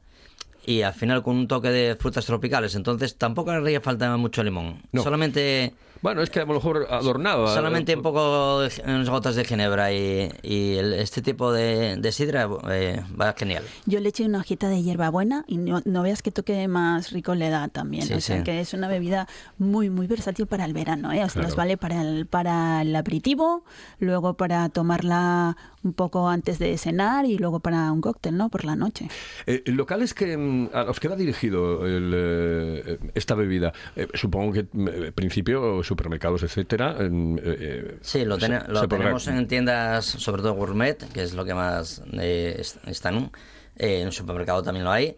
y 0.65 0.83
al 0.83 0.95
final 0.95 1.23
con 1.23 1.37
un 1.37 1.49
toque 1.49 1.69
de 1.71 1.97
frutas 1.97 2.25
tropicales. 2.27 2.75
Entonces 2.75 3.17
tampoco 3.17 3.51
haría 3.51 3.81
falta 3.81 4.17
mucho 4.17 4.43
limón. 4.45 4.83
No. 4.93 5.03
Solamente, 5.03 5.75
Bueno, 6.03 6.21
es 6.23 6.31
que 6.31 6.41
a 6.41 6.45
lo 6.45 6.55
mejor 6.55 6.87
adornado. 6.91 7.47
a- 7.47 7.55
solamente 7.55 7.95
un 7.97 8.03
poco, 8.03 8.61
de, 8.61 8.71
unas 8.85 9.09
gotas 9.09 9.35
de 9.37 9.45
ginebra 9.45 9.93
y, 9.93 10.31
y 10.43 10.75
el- 10.77 10.95
este 10.95 11.23
tipo 11.23 11.53
de, 11.53 11.97
de 11.97 12.13
sidra 12.13 12.49
eh, 12.71 13.01
va 13.21 13.35
genial. 13.39 13.63
Yo 13.87 14.01
le 14.01 14.09
eché 14.09 14.25
una 14.25 14.39
hojita 14.39 14.69
de 14.69 14.83
hierbabuena 14.83 15.45
y 15.47 15.59
no, 15.59 15.81
no 15.85 16.03
veas 16.03 16.23
qué 16.23 16.31
toque 16.33 16.67
más 16.69 17.11
rico 17.13 17.35
le 17.35 17.51
da 17.51 17.69
también. 17.69 18.07
Sí, 18.07 18.15
o 18.15 18.21
sea 18.21 18.39
sí. 18.39 18.43
que 18.45 18.61
es 18.61 18.73
una 18.75 18.89
bebida 18.89 19.29
muy 19.59 19.91
muy 19.91 20.07
versátil 20.07 20.47
para 20.47 20.65
el 20.65 20.73
verano. 20.73 21.13
¿eh? 21.13 21.23
O 21.25 21.29
sea, 21.29 21.33
Claro. 21.43 21.49
Nos 21.49 21.57
vale 21.57 21.77
para 21.77 22.03
el, 22.03 22.27
para 22.27 22.83
el 22.83 22.95
aperitivo, 22.97 23.65
luego 23.99 24.35
para 24.35 24.69
tomarla 24.69 25.57
un 25.85 25.93
poco 25.95 26.29
antes 26.29 26.59
de 26.59 26.77
cenar 26.79 27.25
y 27.27 27.39
luego 27.39 27.61
para 27.61 27.91
un 27.93 28.01
cóctel, 28.01 28.37
¿no? 28.37 28.49
Por 28.51 28.65
la 28.65 28.77
noche. 28.77 29.09
Eh, 29.47 29.63
locales 29.67 30.15
que 30.15 30.37
mm, 30.37 30.71
a 30.73 30.85
los 30.85 31.01
que 31.01 31.09
va 31.09 31.17
dirigido 31.17 31.87
el, 31.87 32.13
eh, 32.15 32.99
esta 33.15 33.35
bebida, 33.35 33.73
Eh, 33.97 34.07
supongo 34.15 34.53
que 34.53 34.67
mm, 34.73 34.89
en 34.89 35.13
principio 35.13 35.83
supermercados, 35.83 36.43
etcétera. 36.43 36.97
eh, 37.01 37.09
eh, 37.43 37.99
Sí, 38.01 38.25
lo, 38.25 38.37
se- 38.39 38.47
tene- 38.47 38.61
lo 38.69 38.81
se 38.81 38.87
podrá- 38.89 38.99
tenemos 38.99 39.27
en 39.29 39.47
tiendas, 39.49 40.05
sobre 40.05 40.43
todo 40.43 40.55
gourmet, 40.55 40.97
que 41.13 41.23
es 41.23 41.35
lo 41.35 41.45
que 41.45 41.55
más 41.55 42.03
eh, 42.13 42.57
es- 42.59 42.79
están. 42.87 43.31
Eh, 43.77 44.01
en 44.03 44.07
el 44.09 44.13
supermercado 44.13 44.63
también 44.63 44.85
lo 44.85 44.93
hay. 44.93 45.17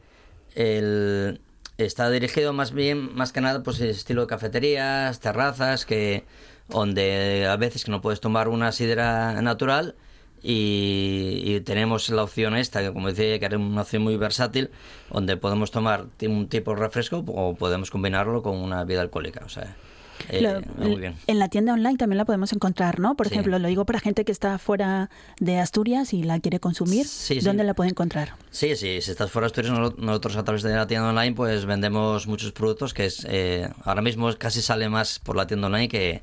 El- 0.54 1.40
está 1.76 2.09
dirigido 2.11 2.52
más 2.52 2.73
bien, 2.73 3.14
más 3.14 3.33
que 3.33 3.40
nada, 3.40 3.62
pues 3.62 3.80
estilo 3.80 4.23
de 4.23 4.26
cafeterías, 4.28 5.18
terrazas, 5.21 5.85
que 5.85 6.25
donde 6.68 7.47
a 7.47 7.56
veces 7.56 7.85
que 7.85 7.90
no 7.90 8.00
puedes 8.00 8.21
tomar 8.21 8.49
una 8.49 8.73
sidra 8.73 9.42
natural 9.42 9.97
y, 10.44 11.42
y 11.44 11.60
tenemos 11.62 12.08
la 12.10 12.22
opción 12.22 12.54
esta, 12.56 12.82
que 12.82 12.92
como 12.92 13.08
decía, 13.08 13.38
que 13.38 13.44
era 13.46 13.56
una 13.58 13.80
opción 13.82 14.02
muy 14.02 14.16
versátil, 14.16 14.70
donde 15.10 15.36
podemos 15.36 15.70
tomar 15.70 16.06
un 16.28 16.48
tipo 16.48 16.72
de 16.74 16.80
refresco 16.80 17.24
o 17.26 17.54
podemos 17.54 17.90
combinarlo 17.90 18.42
con 18.42 18.56
una 18.56 18.84
bebida 18.84 19.00
alcohólica. 19.00 19.42
O 19.44 19.48
sea, 19.48 19.74
eh, 20.28 20.40
Lo- 20.42 20.60
va 20.60 20.86
muy 20.86 20.96
bien. 21.00 21.16
En 21.26 21.38
la 21.38 21.48
tienda 21.48 21.72
online 21.72 21.96
también 21.96 22.18
la 22.18 22.24
podemos 22.24 22.52
encontrar, 22.52 23.00
¿no? 23.00 23.16
Por 23.16 23.26
Sí. 23.28 23.34
ejemplo, 23.34 23.58
lo 23.58 23.66
digo 23.68 23.84
para 23.84 24.00
gente 24.00 24.24
que 24.24 24.32
está 24.32 24.58
fuera 24.58 25.10
de 25.40 25.58
Asturias 25.58 26.12
y 26.14 26.22
la 26.22 26.38
quiere 26.40 26.60
consumir. 26.60 27.06
Sí, 27.06 27.40
sí. 27.40 27.44
¿Dónde 27.44 27.64
la 27.64 27.74
puede 27.74 27.90
encontrar? 27.90 28.34
Sí, 28.50 28.76
sí, 28.76 29.00
si 29.00 29.10
estás 29.10 29.30
fuera 29.30 29.46
de 29.46 29.48
Asturias, 29.48 29.72
no- 29.72 29.94
nosotros 29.98 30.36
a 30.36 30.44
través 30.44 30.62
de 30.62 30.74
la 30.74 30.86
tienda 30.86 31.08
online 31.08 31.34
pues 31.34 31.64
vendemos 31.66 32.26
muchos 32.26 32.52
productos 32.52 32.92
que 32.94 33.06
es 33.06 33.26
eh, 33.28 33.68
ahora 33.84 34.02
mismo 34.02 34.30
casi 34.38 34.62
sale 34.62 34.88
más 34.88 35.18
por 35.18 35.36
la 35.36 35.46
tienda 35.46 35.66
online 35.66 35.88
que, 35.88 36.22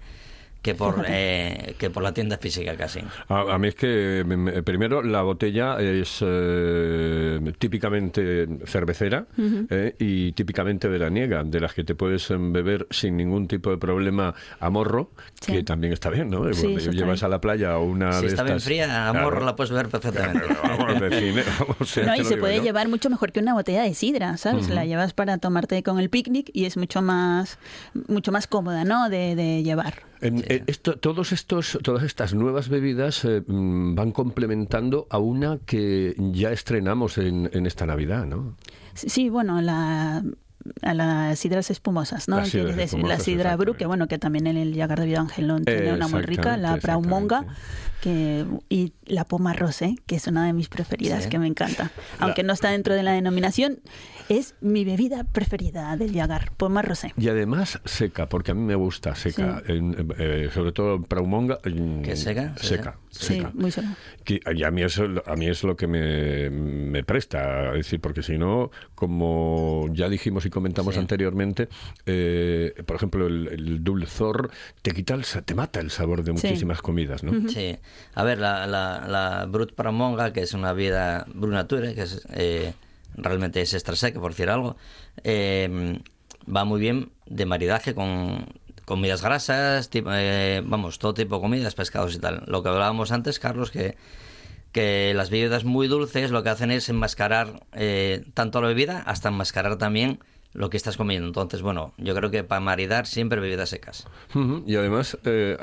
que 0.62 0.76
por 0.76 1.04
eh, 1.08 1.76
que 1.78 1.90
por 1.90 2.04
la 2.04 2.14
tienda 2.14 2.38
física 2.38 2.76
casi. 2.76 3.00
A, 3.30 3.54
a 3.54 3.58
mí 3.58 3.68
es 3.70 3.76
que, 3.76 4.24
me- 4.26 4.38
me- 4.38 4.64
primero, 4.64 5.02
la 5.02 5.22
botella 5.24 5.80
es 5.82 6.20
eh, 6.22 7.54
típicamente 7.58 8.48
cervecera 8.66 9.26
eh, 9.70 9.96
y 10.00 10.32
típicamente 10.34 10.88
veraniega, 10.88 11.44
de 11.44 11.60
las 11.60 11.74
que 11.74 11.84
te 11.84 11.96
puedes 11.96 12.28
beber 12.30 12.88
sin 12.90 13.18
ningún 13.18 13.48
tipo 13.48 13.72
de 13.72 13.78
problema 13.78 14.34
a 14.60 14.70
morro, 14.70 15.12
Sí. 15.42 15.54
que 15.54 15.64
también 15.64 15.94
está 15.94 16.10
bien, 16.10 16.30
¿no? 16.30 16.44
Sí, 16.54 16.74
está 16.76 16.92
llevas 16.92 17.20
bien. 17.22 17.26
a 17.26 17.30
la 17.30 17.42
playa 17.42 17.78
una 17.80 18.12
si 18.14 18.22
de 18.22 18.28
está 18.28 18.44
bien 18.44 18.60
fría, 18.60 19.08
a 19.10 19.14
morro 19.14 19.30
Claro. 19.32 19.46
la 19.46 19.56
puedes 19.56 19.72
beber 19.72 19.90
perfectamente. 19.90 20.46
Vamos, 20.64 21.88
sea, 21.88 22.06
No, 22.06 22.16
y 22.16 22.24
se 22.24 22.38
puede 22.38 22.58
yo. 22.58 22.64
llevar 22.64 22.88
mucho 22.88 23.10
mejor 23.10 23.32
que 23.32 23.40
una 23.40 23.54
botella 23.54 23.84
de 23.84 23.94
sidra, 23.94 24.38
¿sabes? 24.38 24.70
La 24.70 24.86
llevas 24.86 25.14
para 25.14 25.38
tomarte 25.40 25.82
con 25.84 26.00
el 26.00 26.10
picnic 26.10 26.50
y 26.54 26.66
es 26.66 26.78
mucho 26.78 27.02
más, 27.02 27.58
mucho 28.08 28.32
más 28.32 28.46
cómoda, 28.48 28.84
¿no? 28.84 29.10
De, 29.10 29.36
de 29.36 29.64
llevar. 29.64 30.04
En- 30.22 30.44
eh, 30.56 30.64
esto- 30.68 30.98
todos 30.98 31.32
estos, 31.32 31.78
todas 31.84 32.04
estas 32.04 32.34
nuevas 32.34 32.70
bebidas 32.70 33.26
eh, 33.26 33.42
mm, 33.46 33.96
van 33.96 34.12
complementando 34.12 35.08
a 35.10 35.18
una 35.20 35.60
que 35.66 36.16
ya 36.18 36.52
estrenamos 36.52 37.18
en, 37.18 37.50
en 37.54 37.66
esta 37.66 37.86
Navidad, 37.86 38.26
¿no? 38.26 38.56
Sí, 38.94 39.30
bueno, 39.30 39.62
la, 39.62 40.24
a 40.82 40.94
las 40.94 41.40
sidras 41.40 41.70
espumosas, 41.72 42.28
¿no? 42.28 42.38
Las 42.38 42.50
Quieres 42.52 42.76
decir, 42.76 43.04
la 43.04 43.20
sidra 43.20 43.56
Bru, 43.56 43.76
que 43.76 43.86
bueno, 43.86 44.08
que 44.08 44.18
también 44.18 44.48
en 44.48 44.58
el 44.58 44.74
Llagar 44.74 45.00
de 45.00 45.06
Vida 45.06 45.20
Angelón 45.22 45.66
tiene 45.66 45.94
una 45.94 46.08
muy 46.08 46.22
rica, 46.22 46.58
la 46.58 46.76
Braumonga, 46.78 47.46
que, 48.02 48.46
y 48.70 48.94
la 49.06 49.26
Poma 49.26 49.54
Rosé, 49.54 49.96
que 50.08 50.16
es 50.16 50.26
una 50.28 50.46
de 50.46 50.54
mis 50.54 50.70
preferidas, 50.70 51.24
Sí. 51.24 51.30
que 51.30 51.38
me 51.40 51.48
encanta. 51.48 51.92
Aunque 52.20 52.44
no 52.44 52.54
está 52.54 52.72
dentro 52.72 52.96
de 52.96 53.04
la 53.04 53.12
denominación, 53.12 53.80
es 54.30 54.56
mi 54.62 54.86
bebida 54.86 55.24
preferida 55.26 55.96
del 55.98 56.12
Llagar, 56.14 56.52
Poma 56.58 56.82
Rosé. 56.82 57.14
Y 57.18 57.28
además 57.30 57.80
seca, 57.86 58.28
porque 58.28 58.52
a 58.52 58.54
mí 58.56 58.62
me 58.62 58.76
gusta 58.76 59.14
seca, 59.16 59.62
en- 59.68 60.08
eh, 60.18 60.50
sobre 60.54 60.72
todo 60.72 61.02
Praumonga. 61.04 61.60
mm, 61.64 62.02
¿Que 62.02 62.16
seca? 62.16 62.56
Sí, 62.60 62.68
Seca, 62.68 62.98
Sí, 63.10 63.26
seca. 63.36 63.52
muy 63.54 63.72
solo. 63.72 63.90
Que- 64.24 64.40
y 64.56 64.64
a 64.64 64.72
mí, 64.72 64.82
eso, 64.84 65.06
a 65.26 65.36
mí 65.36 65.48
es 65.48 65.64
lo 65.64 65.76
que 65.76 65.86
me, 65.88 66.50
me 66.50 67.04
presta, 67.04 67.70
es 67.72 67.86
decir, 67.86 68.00
porque 68.00 68.24
si 68.24 68.38
no, 68.38 68.72
como 68.96 69.88
ya 69.94 70.10
dijimos 70.10 70.46
y 70.46 70.50
comentamos 70.52 70.94
Sí. 70.94 71.00
anteriormente, 71.00 71.68
eh, 72.06 72.74
por 72.86 72.96
ejemplo, 72.98 73.26
el, 73.28 73.48
el 73.48 73.84
dulzor 73.84 74.52
te 74.84 74.92
quita 74.92 75.16
el, 75.16 75.24
sa- 75.26 75.42
te 75.42 75.56
mata 75.56 75.80
el 75.80 75.90
sabor 75.90 76.24
de 76.24 76.38
Sí. 76.38 76.48
muchísimas 76.48 76.82
comidas, 76.82 77.24
¿no? 77.24 77.50
Sí. 77.50 77.78
A 78.14 78.24
ver, 78.24 78.38
la, 78.38 78.68
la, 78.68 79.06
la 79.08 79.46
Brut 79.48 79.74
Paramonga, 79.74 80.32
que 80.34 80.42
es 80.42 80.54
una 80.54 80.74
vida 80.74 81.26
Brut 81.34 81.54
Nature, 81.54 81.96
que 81.96 82.02
es, 82.04 82.28
eh, 82.34 82.74
realmente 83.16 83.62
es 83.62 83.74
extra 83.74 83.96
seca, 83.96 84.20
por 84.20 84.32
decir 84.32 84.50
algo, 84.50 84.78
eh, 85.24 86.00
va 86.54 86.64
muy 86.66 86.80
bien 86.80 87.10
de 87.26 87.46
maridaje 87.46 87.94
con 87.96 88.46
comidas 88.86 89.22
grasas, 89.22 89.90
tipo, 89.90 90.10
eh, 90.14 90.62
vamos, 90.66 91.00
todo 91.00 91.14
tipo 91.14 91.36
de 91.36 91.42
comidas, 91.42 91.76
pescados 91.76 92.14
y 92.16 92.20
tal. 92.20 92.44
Lo 92.48 92.62
que 92.62 92.70
hablábamos 92.70 93.12
antes, 93.12 93.40
Carlos, 93.40 93.72
que, 93.72 93.96
que 94.74 95.14
las 95.14 95.30
bebidas 95.30 95.64
muy 95.64 95.88
dulces 95.88 96.32
lo 96.32 96.44
que 96.44 96.50
hacen 96.50 96.72
es 96.72 96.90
enmascarar 96.90 97.64
eh, 97.74 98.26
tanto 98.34 98.62
la 98.62 98.68
bebida 98.68 99.00
hasta 99.06 99.30
enmascarar 99.30 99.78
también 99.78 100.20
lo 100.54 100.70
que 100.70 100.78
estás 100.78 100.98
comiendo. 100.98 101.28
Entonces, 101.28 101.62
bueno, 101.62 101.94
yo 101.98 102.14
creo 102.16 102.32
que 102.32 102.44
para 102.44 102.60
maridar 102.62 103.08
siempre 103.08 103.40
bebidas 103.40 103.70
secas. 103.70 104.08
Y 104.66 104.76
además, 104.76 105.18
eh, 105.26 105.58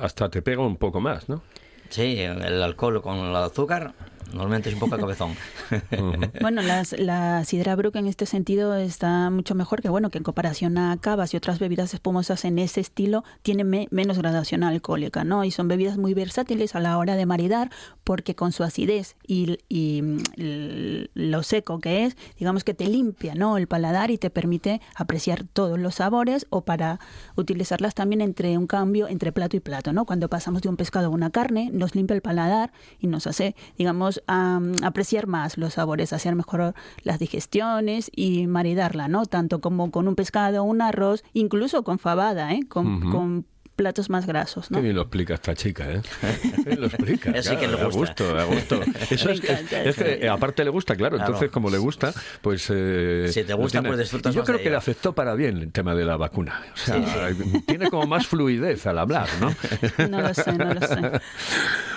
hasta 0.00 0.28
te 0.30 0.42
pega 0.42 0.62
un 0.62 0.76
poco 0.76 1.00
más, 1.00 1.28
¿no? 1.28 1.42
Sí, 1.90 2.18
el 2.18 2.62
alcohol 2.62 3.00
con 3.00 3.16
el 3.16 3.34
azúcar 3.34 3.94
normalmente 4.34 4.68
es 4.68 4.74
un 4.74 4.80
poco 4.80 4.94
a 4.96 4.98
cabezón. 4.98 5.34
Bueno, 6.42 6.60
las, 6.62 6.92
la 6.98 7.44
sidra 7.44 7.74
Brooke 7.76 7.96
en 7.98 8.06
este 8.06 8.26
sentido 8.26 8.74
está 8.76 9.30
mucho 9.30 9.54
mejor 9.54 9.80
que 9.82 9.88
bueno 9.88 10.10
que 10.10 10.18
en 10.18 10.24
comparación 10.24 10.76
a 10.78 10.96
cavas 11.00 11.32
y 11.32 11.36
otras 11.38 11.58
bebidas 11.58 11.94
espumosas 11.94 12.44
en 12.44 12.58
ese 12.58 12.80
estilo 12.80 13.24
tiene 13.42 13.64
me- 13.64 13.88
menos 13.90 14.18
gradación 14.18 14.62
alcohólica, 14.64 15.24
¿no? 15.24 15.44
Y 15.44 15.50
son 15.50 15.66
bebidas 15.68 15.96
muy 15.96 16.12
versátiles 16.14 16.74
a 16.74 16.80
la 16.80 16.98
hora 16.98 17.16
de 17.16 17.24
maridar 17.26 17.70
porque 18.08 18.34
con 18.34 18.52
su 18.52 18.64
acidez 18.64 19.16
y, 19.26 19.58
y, 19.68 20.00
mm, 20.00 20.18
lo 21.12 21.42
seco 21.42 21.78
que 21.78 22.06
es, 22.06 22.16
digamos 22.38 22.64
que 22.64 22.72
te 22.72 22.88
limpia, 22.88 23.34
¿no? 23.34 23.58
El 23.58 23.66
paladar 23.66 24.10
y 24.10 24.16
te 24.16 24.30
permite 24.30 24.80
apreciar 24.94 25.44
todos 25.44 25.78
los 25.78 25.96
sabores 25.96 26.46
o 26.48 26.62
para 26.62 27.00
utilizarlas 27.36 27.94
también 27.94 28.22
entre 28.22 28.56
un 28.56 28.66
cambio 28.66 29.08
entre 29.08 29.30
plato 29.30 29.58
y 29.58 29.60
plato, 29.60 29.92
¿no? 29.92 30.06
Cuando 30.06 30.30
pasamos 30.30 30.62
de 30.62 30.70
un 30.70 30.78
pescado 30.78 31.08
a 31.08 31.10
una 31.10 31.28
carne, 31.28 31.68
nos 31.70 31.94
limpia 31.94 32.14
el 32.14 32.22
paladar 32.22 32.72
y 32.98 33.08
nos 33.08 33.26
hace, 33.26 33.54
digamos, 33.76 34.22
am, 34.26 34.72
apreciar 34.82 35.26
más 35.26 35.58
los 35.58 35.74
sabores, 35.74 36.14
hacer 36.14 36.34
mejor 36.34 36.72
las 37.02 37.18
digestiones 37.18 38.10
y 38.16 38.46
maridarla, 38.46 39.08
¿no? 39.08 39.26
Tanto 39.26 39.60
como 39.60 39.90
con 39.90 40.08
un 40.08 40.14
pescado, 40.14 40.64
un 40.64 40.80
arroz, 40.80 41.24
incluso 41.34 41.84
con 41.84 41.98
fabada, 41.98 42.54
¿eh? 42.54 42.60
Con 42.70 43.44
platos 43.78 44.10
más 44.10 44.26
grasos, 44.26 44.70
¿no? 44.70 44.78
Qué 44.78 44.82
bien 44.82 44.96
lo 44.96 45.02
explica 45.02 45.34
esta 45.34 45.54
chica, 45.54 45.88
¿eh? 45.90 46.02
Qué 46.20 46.62
bien 46.66 46.80
lo 46.80 46.86
explica. 46.88 47.32
Sí 47.42 47.56
que 47.56 47.68
le 47.68 47.76
gusta. 47.84 47.98
gusto, 47.98 48.34
da 48.34 48.44
gusto. 48.44 48.80
Eso 49.10 49.28
Me 49.28 49.32
es, 49.34 49.44
encanta 49.44 49.82
es 49.84 49.96
que 49.96 50.14
eh, 50.14 50.28
aparte 50.28 50.64
le 50.64 50.70
gusta, 50.70 50.96
claro. 50.96 51.16
Claro. 51.16 51.28
Entonces, 51.32 51.50
como 51.52 51.70
le 51.70 51.78
gusta, 51.78 52.12
pues... 52.42 52.66
eh, 52.70 53.30
Si 53.32 53.44
te 53.44 53.54
gusta, 53.54 53.78
tiene. 53.78 53.88
pues 53.88 54.00
disfrutas 54.00 54.34
Yo 54.34 54.40
más 54.40 54.46
creo 54.46 54.58
de 54.58 54.64
que 54.64 54.70
le 54.70 54.76
afectó 54.76 55.14
para 55.14 55.34
bien 55.34 55.56
el 55.58 55.70
tema 55.72 55.94
de 55.94 56.04
la 56.04 56.16
vacuna. 56.16 56.62
O 56.74 56.76
sea, 56.76 57.30
tiene 57.66 57.88
como 57.88 58.06
más 58.06 58.26
fluidez 58.26 58.84
al 58.86 58.98
hablar, 58.98 59.28
¿no? 59.40 59.54
No 60.08 60.20
lo 60.20 60.34
sé, 60.34 60.52
no 60.52 60.74
lo 60.74 60.80
sé. 60.80 61.20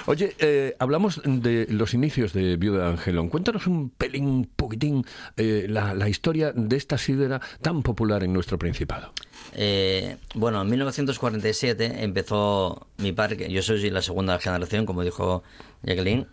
Oye, 0.05 0.35
eh, 0.39 0.75
hablamos 0.79 1.21
de 1.25 1.65
los 1.69 1.93
inicios 1.95 2.33
de 2.33 2.57
Viuda 2.57 2.85
de 2.85 2.89
Angelón. 2.91 3.29
Cuéntanos 3.29 3.65
un 3.67 3.89
pelín, 3.89 4.25
un 4.27 4.45
poquitín, 4.55 5.03
eh, 5.37 5.65
la, 5.67 5.93
la 5.93 6.07
historia 6.09 6.51
de 6.55 6.75
esta 6.77 6.97
sidra 6.97 7.41
tan 7.61 7.81
popular 7.81 8.23
en 8.23 8.33
nuestro 8.33 8.59
Principado. 8.59 9.11
Eh, 9.53 10.17
bueno, 10.35 10.61
en 10.61 10.69
1947 10.69 12.03
empezó 12.03 12.87
mi 12.97 13.11
padre, 13.11 13.51
yo 13.51 13.61
soy 13.61 13.89
la 13.89 14.01
segunda 14.01 14.39
generación, 14.39 14.85
como 14.85 15.03
dijo 15.03 15.43
Jacqueline. 15.83 16.27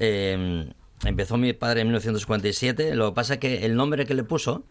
eh, 0.00 0.70
empezó 1.04 1.36
mi 1.36 1.52
padre 1.52 1.82
en 1.82 1.88
1947. 1.88 2.94
Lo 2.94 3.10
que 3.10 3.14
pasa 3.14 3.34
es 3.34 3.40
que 3.40 3.64
el 3.66 3.76
nombre 3.76 4.06
que 4.06 4.14
le 4.14 4.24
puso, 4.24 4.64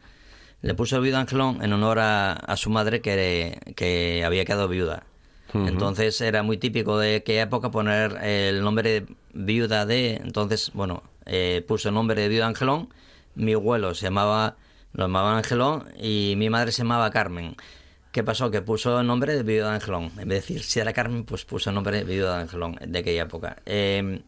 le 0.61 0.73
puso 0.73 0.99
Viuda 1.01 1.19
Angelón 1.21 1.63
en 1.63 1.73
honor 1.73 1.99
a, 1.99 2.33
a 2.33 2.57
su 2.57 2.69
madre 2.69 3.01
que, 3.01 3.59
que 3.75 4.23
había 4.25 4.45
quedado 4.45 4.67
viuda. 4.67 5.03
Entonces 5.53 6.19
era 6.21 6.41
muy 6.41 6.57
típico 6.57 6.97
de 6.97 7.17
aquella 7.17 7.43
época 7.43 7.69
poner 7.69 8.17
el 8.23 8.63
nombre 8.63 8.89
de 8.89 9.05
viuda 9.33 9.85
de. 9.85 10.15
Entonces, 10.15 10.71
bueno, 10.73 11.03
eh, 11.27 11.63
puso 11.67 11.89
el 11.89 11.93
nombre 11.95 12.19
de 12.19 12.27
Viuda 12.27 12.47
Angelón. 12.47 12.89
Mi 13.35 13.53
abuelo 13.53 13.93
se 13.93 14.01
llamaba, 14.07 14.55
lo 14.93 15.03
llamaban 15.03 15.37
Angelón 15.37 15.85
y 16.01 16.33
mi 16.37 16.49
madre 16.49 16.71
se 16.71 16.79
llamaba 16.81 17.11
Carmen. 17.11 17.55
¿Qué 18.13 18.23
pasó? 18.23 18.51
Que 18.51 18.61
puso 18.61 18.99
el 18.99 19.07
nombre 19.07 19.35
de 19.35 19.41
Viuda 19.41 19.69
de 19.69 19.75
Angelón. 19.77 20.11
En 20.19 20.27
vez 20.27 20.27
de 20.27 20.35
decir 20.35 20.63
si 20.63 20.79
era 20.79 20.93
Carmen, 20.93 21.23
pues 21.23 21.45
puso 21.45 21.71
el 21.71 21.73
nombre 21.73 21.97
de 21.97 22.03
Viuda 22.03 22.35
de 22.35 22.41
Angelón 22.43 22.77
de 22.79 22.99
aquella 22.99 23.23
época. 23.23 23.57
Eh, 23.65 24.21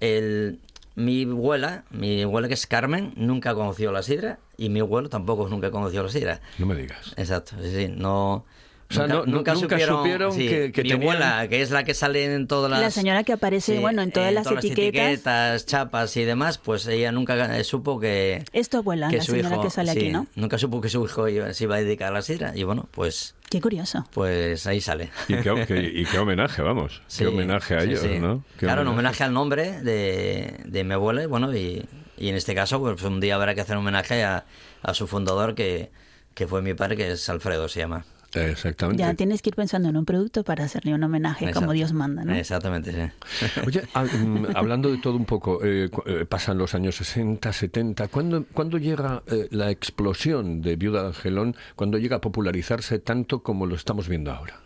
el, 0.00 0.60
mi 0.94 1.24
abuela, 1.24 1.84
mi 1.88 2.20
abuela 2.20 2.48
que 2.48 2.54
es 2.54 2.66
Carmen, 2.66 3.14
nunca 3.16 3.54
conoció 3.54 3.92
la 3.92 4.02
sidra 4.02 4.40
y 4.58 4.68
mi 4.68 4.80
abuelo 4.80 5.08
tampoco 5.08 5.48
nunca 5.48 5.70
conoció 5.70 6.02
la 6.02 6.10
sidra. 6.10 6.42
No 6.58 6.66
me 6.66 6.74
digas. 6.74 7.14
Exacto, 7.16 7.56
sí, 7.62 7.74
sí, 7.74 7.88
no... 7.88 8.44
O 8.88 8.94
sea, 8.94 9.06
no- 9.08 9.26
no- 9.26 9.42
nunca 9.42 9.54
supieron 9.56 10.32
sí, 10.32 10.46
que- 10.48 10.70
que 10.72 10.82
mi 10.84 10.90
tenían- 10.90 11.02
abuela, 11.02 11.48
que 11.48 11.60
es 11.60 11.70
la 11.72 11.82
que 11.82 11.92
sale 11.92 12.32
en 12.32 12.46
todas 12.46 12.70
las... 12.70 12.80
La 12.80 12.90
señora 12.92 13.24
que 13.24 13.32
aparece, 13.32 13.80
bueno, 13.80 14.00
en 14.02 14.12
todas 14.12 14.32
las 14.32 14.46
etiquetas. 14.46 14.78
etiquetas, 14.78 15.66
chapas 15.66 16.16
y 16.16 16.22
demás, 16.24 16.58
pues 16.58 16.86
ella 16.86 17.10
nunca 17.10 17.58
eh, 17.58 17.64
supo 17.64 17.98
que... 17.98 18.44
Es 18.52 18.68
tu 18.68 18.76
abuela, 18.78 19.08
que 19.08 19.16
la 19.18 19.22
su 19.24 19.32
señora 19.32 19.56
hijo- 19.56 19.62
que 19.64 19.70
sale 19.70 19.92
sí, 19.92 19.98
aquí, 19.98 20.08
¿no? 20.10 20.26
Nunca 20.36 20.56
supo 20.58 20.80
que 20.80 20.88
su 20.88 21.04
hijo 21.04 21.28
iba- 21.28 21.52
se 21.52 21.64
iba 21.64 21.74
a 21.74 21.78
dedicar 21.80 22.08
a 22.08 22.14
la 22.14 22.22
sidra 22.22 22.52
y 22.54 22.62
bueno, 22.62 22.88
pues, 22.92 23.34
Qué 23.50 23.60
curioso. 23.60 24.06
pues 24.12 24.66
ahí 24.68 24.80
sale. 24.80 25.10
Y 25.26 25.34
qué, 25.34 25.64
qué- 25.66 25.92
y 25.92 26.04
qué 26.04 26.18
homenaje, 26.20 26.62
vamos. 26.62 27.02
Sí, 27.08 27.24
qué 27.24 27.26
homenaje 27.26 27.74
a 27.74 27.80
sí, 27.80 27.88
ellos, 27.88 28.00
sí. 28.00 28.18
¿no? 28.20 28.44
Qué 28.58 28.66
claro, 28.66 28.82
en 28.82 28.88
homenaje 28.88 29.24
al 29.24 29.32
nombre 29.32 29.82
de, 29.82 30.60
de 30.64 30.84
mi 30.84 30.94
abuela, 30.94 31.24
y 31.24 31.26
bueno, 31.26 31.52
y, 31.56 31.84
y 32.16 32.28
en 32.28 32.36
este 32.36 32.54
caso, 32.54 32.78
pues 32.80 33.02
un 33.02 33.18
día 33.18 33.34
habrá 33.34 33.54
que 33.56 33.62
hacer 33.62 33.76
un 33.76 33.82
homenaje 33.82 34.22
a, 34.22 34.44
a 34.82 34.94
su 34.94 35.08
fundador, 35.08 35.56
que, 35.56 35.90
que 36.34 36.46
fue 36.46 36.62
mi 36.62 36.74
padre, 36.74 36.96
que 36.96 37.10
es 37.12 37.28
Alfredo, 37.28 37.68
se 37.68 37.80
llama. 37.80 38.04
Exactamente. 38.34 39.02
Ya 39.02 39.14
tienes 39.14 39.42
que 39.42 39.50
ir 39.50 39.56
pensando 39.56 39.88
en 39.88 39.96
un 39.96 40.04
producto 40.04 40.44
para 40.44 40.64
hacerle 40.64 40.94
un 40.94 41.02
homenaje 41.02 41.46
como 41.46 41.48
Exacto. 41.50 41.72
Dios 41.72 41.92
manda, 41.92 42.24
¿no? 42.24 42.34
Exactamente, 42.34 42.92
sí. 42.92 43.60
Oye, 43.66 43.82
ah, 43.94 44.04
mm, 44.04 44.46
hablando 44.54 44.90
de 44.90 44.98
todo 44.98 45.16
un 45.16 45.24
poco, 45.24 45.64
eh, 45.64 45.90
eh, 46.06 46.26
pasan 46.28 46.58
los 46.58 46.74
años 46.74 46.96
60, 46.96 47.52
70. 47.52 48.08
¿Cuándo, 48.08 48.44
cuándo 48.52 48.78
llega 48.78 49.22
eh, 49.26 49.48
la 49.50 49.70
explosión 49.70 50.60
de 50.60 50.76
Viuda 50.76 51.02
de 51.02 51.08
Angelón? 51.08 51.56
¿Cuándo 51.76 51.98
llega 51.98 52.16
a 52.16 52.20
popularizarse 52.20 52.98
tanto 52.98 53.42
como 53.42 53.66
lo 53.66 53.74
estamos 53.74 54.08
viendo 54.08 54.32
ahora? 54.32 54.60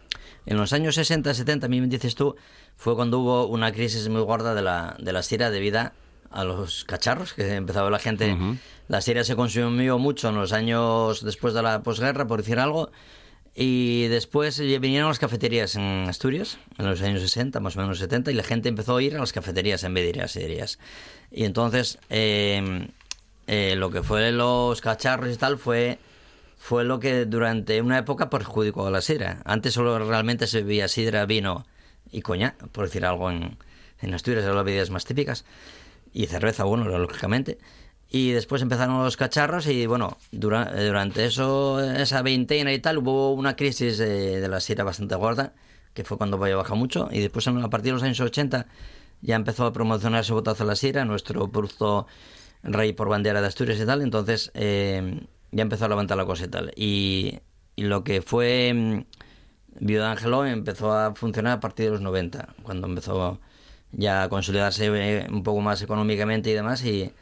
En 0.46 0.57
los 0.57 0.73
años 0.73 0.94
60, 0.94 1.33
70, 1.35 1.66
a 1.66 1.68
mí 1.68 1.81
me 1.81 1.87
dices 1.87 2.14
tú, 2.14 2.35
fue 2.77 2.96
cuando 2.96 3.20
hubo 3.20 3.46
una 3.46 3.73
crisis 3.73 4.09
muy 4.09 4.23
gorda 4.23 4.55
de 4.55 4.62
la, 4.62 4.96
de 4.99 5.12
la 5.12 5.23
sira 5.23 5.51
debido 5.51 5.92
a 6.31 6.44
los 6.44 6.85
cacharros, 6.85 7.35
que 7.35 7.55
empezaba 7.55 7.90
la 7.90 7.99
gente... 7.99 8.37
La 8.88 9.01
sira 9.01 9.23
se 9.23 9.37
consumió 9.37 10.01
mucho 10.01 10.31
en 10.31 10.35
los 10.35 10.53
años 10.53 11.25
después 11.25 11.55
de 11.55 11.62
la 11.62 11.81
posguerra, 11.85 12.27
por 12.27 12.40
decir 12.40 12.59
algo, 12.59 12.90
y 13.55 14.07
después 14.09 14.59
eh, 14.61 14.79
vinieron 14.79 15.09
las 15.09 15.19
cafeterías 15.19 15.75
en 15.77 16.09
Asturias, 16.09 16.59
en 16.79 16.87
los 16.87 17.03
años 17.03 17.21
60, 17.21 17.61
más 17.61 17.77
o 17.77 17.81
menos 17.81 17.99
70, 17.99 18.31
y 18.31 18.35
la 18.35 18.45
gente 18.45 18.69
empezó 18.69 18.97
a 18.97 19.03
ir 19.03 19.17
a 19.17 19.21
las 19.21 19.33
cafeterías 19.33 19.83
en 19.85 19.95
vez 19.95 20.05
de 20.05 20.11
ir 20.11 20.23
a 20.23 20.29
las. 20.29 20.79
Y 21.31 21.45
entonces, 21.45 21.99
eh, 22.09 22.89
eh, 23.47 23.75
lo 23.77 23.91
que 23.91 24.03
fue 24.03 24.31
los 24.33 24.81
cacharros 24.81 25.35
y 25.35 25.37
tal 25.37 25.59
fue 25.59 25.99
fue 26.57 26.85
lo 26.85 27.01
que 27.01 27.25
durante 27.25 27.81
una 27.81 27.99
época 27.99 28.29
perjudicó 28.29 28.87
a 28.87 28.91
la 28.91 29.01
sidra. 29.01 29.41
Antes 29.47 29.73
solo 29.73 29.99
realmente 29.99 30.47
se 30.47 30.63
bebía 30.63 30.89
sidra, 30.89 31.25
vino 31.25 31.65
y 32.13 32.21
coñac, 32.21 32.69
por 32.69 32.85
decir 32.85 33.07
algo 33.07 33.31
en, 33.31 33.57
en 34.01 34.15
Asturias, 34.15 34.45
eran 34.45 34.57
las 34.57 34.65
bebidas 34.67 34.91
más 34.91 35.07
típicas. 35.07 35.47
Y 36.13 36.27
cerveza, 36.27 36.65
bueno, 36.65 36.85
lógicamente. 36.87 37.59
Y 38.12 38.33
después 38.33 38.61
empezaron 38.61 39.05
los 39.05 39.16
cacharros 39.16 39.68
y 39.68 39.87
bueno, 39.87 40.18
eh, 40.33 40.37
durante 40.37 41.25
eso, 41.25 41.81
esa 41.81 42.23
veintena 42.23 42.73
y 42.73 42.81
tal, 42.81 42.99
hubo 42.99 43.33
una 43.35 43.55
crisis 43.55 43.99
de, 43.99 44.46
la 44.49 44.59
sidra 44.59 44.83
bastante 44.83 45.14
gorda, 45.14 45.55
que 45.94 46.03
fue 46.03 46.18
cuando 46.18 46.37
vaya 46.37 46.57
baja 46.57 46.75
mucho. 46.75 47.09
Y 47.12 47.20
después 47.20 47.46
a 47.46 47.70
partir 47.70 47.92
de 47.92 47.92
los 47.92 48.03
años 48.03 48.18
80 48.18 48.66
ya 49.23 49.37
empezó 49.37 49.64
a 49.64 49.73
promocionarse 49.73 50.33
Botazo 50.33 50.64
la 50.64 50.75
sidra, 50.75 51.05
nuestro 51.05 51.53
producto 51.53 52.09
rey 52.64 52.92
por 52.92 53.09
bandera 53.09 53.40
de 53.40 53.46
Asturias 53.46 53.79
y 53.81 53.87
tal. 53.87 54.03
Entonces 54.03 54.51
eh, 54.55 55.20
ya 55.53 55.62
empezó 55.62 55.85
a 55.85 55.88
levantar 55.88 56.16
la 56.16 56.27
cosa 56.27 56.46
y 56.46 56.49
tal. 56.49 56.73
Y, 56.77 57.38
lo 57.77 58.05
que 58.05 58.20
fue 58.23 58.73
mm, 58.75 59.05
Viuda 59.81 60.16
empezó 60.51 60.92
a 60.92 61.14
funcionar 61.14 61.55
a 61.55 61.61
partir 61.61 61.87
de 61.87 61.92
los 61.92 62.01
90, 62.03 62.57
cuando 62.62 62.88
empezó 62.88 63.40
ya 63.92 64.25
a 64.25 64.29
consolidarse 64.29 64.87
eh, 64.87 65.27
un 65.31 65.42
poco 65.44 65.61
más 65.61 65.81
económicamente 65.81 66.51
y 66.51 66.55
demás. 66.55 66.85
Y, 66.85 67.12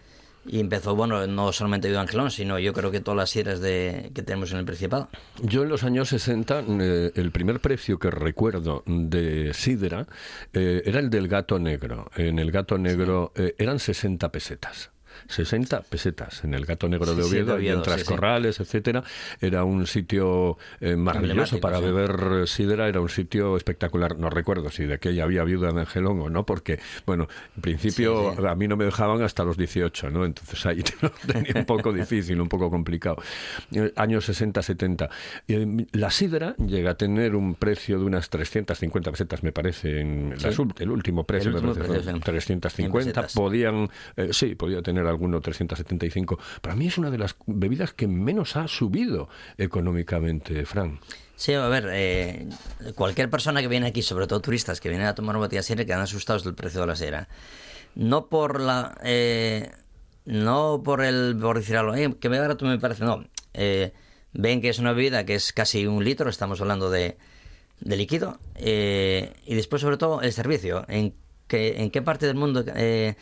y 0.46 0.60
empezó, 0.60 0.94
bueno, 0.94 1.26
no 1.26 1.52
solamente 1.52 1.90
de 1.90 1.98
Angelón, 1.98 2.30
sino 2.30 2.58
yo 2.58 2.72
creo 2.72 2.90
que 2.90 3.00
todas 3.00 3.16
las 3.16 3.30
sidras 3.30 3.60
de, 3.60 4.10
que 4.14 4.22
tenemos 4.22 4.52
en 4.52 4.58
el 4.58 4.64
Principado. 4.64 5.08
Yo 5.42 5.62
en 5.62 5.68
los 5.68 5.84
años 5.84 6.08
60, 6.08 6.64
eh, 6.80 7.12
el 7.14 7.30
primer 7.30 7.60
precio 7.60 7.98
que 7.98 8.10
recuerdo 8.10 8.82
de 8.86 9.52
sidra 9.54 10.06
eh, 10.52 10.82
era 10.84 11.00
el 11.00 11.10
del 11.10 11.28
gato 11.28 11.58
negro. 11.58 12.10
En 12.16 12.38
el 12.38 12.50
gato 12.50 12.78
negro 12.78 13.32
eh, 13.34 13.54
eran 13.58 13.78
60 13.78 14.30
pesetas. 14.30 14.90
60 15.28 15.82
pesetas 15.82 16.44
en 16.44 16.54
el 16.54 16.64
Gato 16.66 16.88
Negro 16.88 17.14
de 17.14 17.22
Sí, 17.24 17.30
sí, 17.30 17.36
de 17.42 17.52
Oviedo, 17.52 17.82
en 17.84 17.90
sí, 17.98 17.98
sí. 17.98 18.04
Corrales, 18.04 18.60
etcétera. 18.60 19.02
Era 19.40 19.64
un 19.64 19.86
sitio 19.86 20.56
eh, 20.80 20.96
maravilloso 20.96 21.60
para 21.60 21.80
beber 21.80 22.46
sidra, 22.46 22.88
era 22.88 23.00
un 23.00 23.08
sitio 23.08 23.56
espectacular. 23.56 24.18
No 24.18 24.30
recuerdo 24.30 24.70
si 24.70 24.84
de 24.84 24.94
aquella 24.94 25.24
había 25.24 25.44
viuda 25.44 25.72
de 25.72 25.80
Angelón 25.80 26.20
o 26.20 26.30
no, 26.30 26.44
porque, 26.46 26.78
bueno, 27.06 27.28
en 27.56 27.62
principio 27.62 28.48
a 28.48 28.54
mí 28.54 28.68
no 28.68 28.76
me 28.76 28.84
dejaban 28.84 29.22
hasta 29.22 29.44
los 29.44 29.56
18, 29.56 30.10
¿no? 30.10 30.24
Entonces 30.24 30.64
ahí 30.66 30.82
lo 31.02 31.10
tenía 31.10 31.52
un 31.56 31.64
poco 31.64 31.92
difícil, 31.92 32.40
un 32.40 32.48
poco 32.48 32.70
complicado. 32.70 33.16
Eh, 33.72 33.92
Años 33.96 34.24
60, 34.26 34.62
70. 34.62 35.10
Y, 35.46 35.54
eh, 35.54 35.86
la 35.92 36.10
sidra 36.10 36.54
llega 36.56 36.92
a 36.92 36.94
tener 36.96 37.34
un 37.34 37.54
precio 37.54 37.98
de 37.98 38.04
unas 38.04 38.30
350 38.30 39.10
pesetas, 39.10 39.42
me 39.42 39.52
parece, 39.52 40.00
en 40.00 40.34
Sí. 40.38 40.48
el 40.78 40.90
último 40.90 41.24
precio, 41.24 41.48
El 41.50 41.54
me 41.54 41.60
último 41.68 41.74
parece, 41.74 41.94
precio, 41.94 42.12
¿no? 42.12 42.18
sí. 42.18 42.24
350. 42.24 42.98
En 42.98 43.04
pesetas. 43.04 43.32
Podían, 43.34 43.88
eh, 44.16 44.28
sí, 44.32 44.54
podía 44.54 44.82
tener 44.82 45.06
alguno 45.08 45.40
375. 45.40 46.38
Para 46.60 46.76
mí 46.76 46.86
es 46.86 46.98
una 46.98 47.10
de 47.10 47.18
las 47.18 47.36
bebidas 47.46 47.92
que 47.92 48.06
menos 48.06 48.56
ha 48.56 48.68
subido 48.68 49.28
económicamente, 49.56 50.64
Fran. 50.66 51.00
Sí, 51.36 51.54
a 51.54 51.68
ver, 51.68 51.88
eh, 51.92 52.48
cualquier 52.96 53.30
persona 53.30 53.60
que 53.60 53.68
viene 53.68 53.86
aquí, 53.86 54.02
sobre 54.02 54.26
todo 54.26 54.40
turistas 54.40 54.80
que 54.80 54.88
vienen 54.88 55.06
a 55.06 55.14
tomar 55.14 55.36
una 55.36 55.44
botella 55.46 55.60
de 55.60 55.64
sidra, 55.64 55.84
quedan 55.84 56.00
asustados 56.00 56.42
del 56.44 56.54
precio 56.54 56.80
de 56.80 56.86
la 56.88 56.96
sidra. 56.96 57.28
No 57.94 58.26
por 58.26 58.60
la... 58.60 58.98
eh, 59.04 59.70
no 60.24 60.82
por 60.84 61.02
el... 61.04 61.36
por 61.40 61.58
decir 61.58 61.76
algo, 61.76 61.94
eh, 61.94 62.14
que 62.20 62.28
me 62.28 62.40
barato 62.40 62.64
me 62.66 62.78
parece, 62.78 63.04
no. 63.04 63.24
Eh, 63.54 63.92
ven 64.32 64.60
que 64.60 64.68
es 64.68 64.78
una 64.80 64.92
bebida 64.92 65.24
que 65.24 65.34
es 65.36 65.52
casi 65.52 65.86
un 65.86 66.04
litro, 66.04 66.28
estamos 66.28 66.60
hablando 66.60 66.90
de, 66.90 67.16
de 67.80 67.96
líquido. 67.96 68.38
eh, 68.56 69.32
y 69.46 69.54
después, 69.54 69.80
sobre 69.80 69.96
todo, 69.96 70.22
el 70.22 70.32
servicio. 70.32 70.84
En, 70.88 71.14
que, 71.46 71.80
en 71.80 71.90
qué 71.90 72.02
parte 72.02 72.26
del 72.26 72.34
mundo 72.36 72.64
eh, 72.74 73.14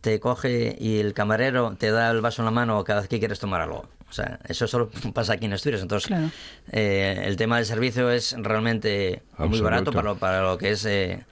te 0.00 0.20
coge 0.20 0.76
y 0.78 0.98
el 1.00 1.12
camarero 1.14 1.74
te 1.78 1.90
da 1.90 2.10
el 2.10 2.20
vaso 2.20 2.42
en 2.42 2.46
la 2.46 2.50
mano 2.52 2.82
cada 2.84 3.00
vez 3.00 3.08
que 3.08 3.18
quieres 3.18 3.38
tomar 3.40 3.60
algo. 3.60 3.86
O 4.08 4.12
sea, 4.12 4.38
eso 4.48 4.66
solo 4.66 4.90
pasa 5.14 5.34
aquí 5.34 5.46
en 5.46 5.52
Asturias. 5.52 5.82
Entonces, 5.82 6.06
Claro. 6.08 6.30
eh, 6.72 7.22
el 7.24 7.36
tema 7.36 7.56
del 7.56 7.66
servicio 7.66 8.10
es 8.10 8.34
realmente 8.38 9.22
muy 9.38 9.60
barato 9.60 9.92
para 9.92 10.04
lo, 10.10 10.16
para 10.16 10.42
lo 10.42 10.56
que 10.58 10.70
es 10.70 10.84
eh, 10.86 11.24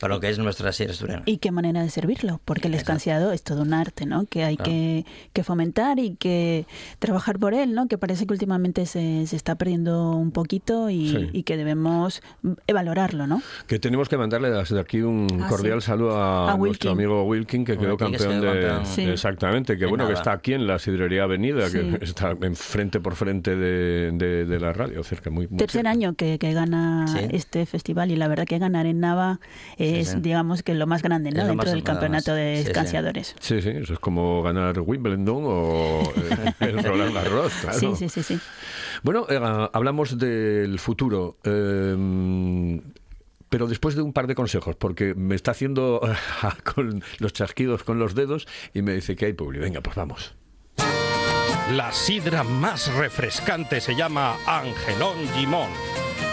para 0.00 0.14
lo 0.14 0.20
que 0.20 0.28
es 0.28 0.38
nuestra 0.38 0.72
sierra 0.72 0.92
asturiana. 0.92 1.22
Y 1.26 1.38
qué 1.38 1.50
manera 1.50 1.82
de 1.82 1.90
servirlo, 1.90 2.40
porque 2.44 2.68
el 2.68 2.74
escanciado 2.74 3.32
es 3.32 3.42
todo 3.42 3.62
un 3.62 3.74
arte, 3.74 4.06
¿no? 4.06 4.24
Que 4.26 4.44
hay 4.44 4.56
Claro. 4.56 4.70
que, 4.70 5.06
que 5.32 5.42
fomentar 5.44 5.98
y 5.98 6.16
que 6.16 6.66
trabajar 6.98 7.38
por 7.38 7.54
él, 7.54 7.74
¿no? 7.74 7.88
Que 7.88 7.98
parece 7.98 8.26
que 8.26 8.32
últimamente 8.32 8.86
se, 8.86 9.26
se 9.26 9.36
está 9.36 9.56
perdiendo 9.56 10.12
un 10.12 10.30
poquito 10.30 10.90
y, 10.90 11.08
Sí. 11.10 11.30
y 11.32 11.42
que 11.42 11.56
debemos 11.56 12.22
eh, 12.66 12.72
valorarlo, 12.72 13.26
¿no? 13.26 13.42
Que 13.66 13.78
tenemos 13.78 14.08
que 14.08 14.16
mandarle 14.16 14.50
desde 14.50 14.78
aquí 14.80 15.00
un 15.02 15.26
Ah, 15.42 15.48
cordial 15.48 15.80
sí. 15.82 15.86
saludo 15.88 16.16
a, 16.16 16.52
A 16.52 16.56
nuestro 16.56 16.90
Wilkin. 16.90 16.90
amigo 16.90 17.24
Wilkin, 17.24 17.64
que 17.64 17.76
quedó 17.76 17.90
Wilkin, 17.96 18.12
que 18.12 18.18
se 18.18 18.24
campeón 18.24 18.42
quedó 18.42 18.54
de... 18.54 18.66
campeón. 18.68 18.86
Sí. 18.86 19.02
Exactamente, 19.02 19.72
que 19.74 19.80
De 19.80 19.86
bueno, 19.86 20.04
que 20.04 20.12
nada. 20.12 20.20
está 20.20 20.32
aquí 20.32 20.52
en 20.54 20.66
la 20.66 20.78
Sidrería 20.78 21.24
Avenida, 21.24 21.68
Sí. 21.68 21.78
que 21.78 22.04
está 22.04 22.36
enfrente 22.42 23.00
por 23.00 23.16
frente 23.16 23.56
de, 23.56 24.10
de- 24.12 24.44
de 24.44 24.60
la 24.60 24.72
radio, 24.72 25.02
cerca, 25.02 25.30
muy, 25.30 25.46
muy 25.48 25.58
Tercer 25.58 25.80
cerca. 25.80 25.90
año 25.90 26.14
que, 26.14 26.38
que 26.38 26.52
gana 26.52 27.06
Sí. 27.08 27.18
este 27.30 27.66
festival 27.66 28.10
y 28.10 28.16
la 28.16 28.28
verdad 28.28 28.44
que 28.46 28.58
ganar 28.58 28.86
en 28.86 29.00
Nava 29.00 29.40
es, 29.96 30.08
sí. 30.08 30.16
digamos 30.20 30.62
que 30.62 30.74
lo 30.74 30.86
más 30.86 31.02
grande, 31.02 31.30
¿no? 31.30 31.38
Dentro 31.38 31.56
más- 31.56 31.66
del 31.70 31.82
campeonato 31.82 32.30
más. 32.32 32.36
de 32.38 32.56
Sí, 32.58 32.62
sí. 32.62 32.68
escanciadores. 32.68 33.36
Sí, 33.40 33.62
sí, 33.62 33.68
eso 33.70 33.92
es 33.94 33.98
como 33.98 34.42
ganar 34.42 34.78
Wimbledon 34.80 35.42
o 35.46 36.02
el 36.60 36.82
Roland 36.84 37.14
Garros, 37.14 37.52
claro. 37.60 37.78
Sí, 37.78 37.88
sí, 37.96 38.08
sí, 38.08 38.22
sí. 38.22 38.38
Bueno, 39.02 39.26
eh, 39.28 39.38
hablamos 39.72 40.18
del 40.18 40.78
futuro. 40.78 41.38
eh, 41.44 42.80
pero 43.50 43.66
después 43.66 43.94
de 43.94 44.02
un 44.02 44.12
par 44.12 44.26
de 44.26 44.34
consejos, 44.34 44.76
porque 44.76 45.14
me 45.14 45.34
está 45.34 45.52
haciendo 45.52 46.02
con 46.74 47.02
los 47.18 47.32
chasquidos 47.32 47.82
con 47.82 47.98
los 47.98 48.14
dedos 48.14 48.46
y 48.74 48.82
me 48.82 48.92
dice 48.92 49.16
que 49.16 49.24
hay 49.24 49.32
publi. 49.32 49.58
Venga, 49.58 49.80
pues 49.80 49.96
vamos. 49.96 50.34
La 51.72 51.90
sidra 51.92 52.44
más 52.44 52.92
refrescante 52.94 53.80
se 53.80 53.94
llama 53.94 54.36
Angelón 54.46 55.16
Gimón. 55.34 55.68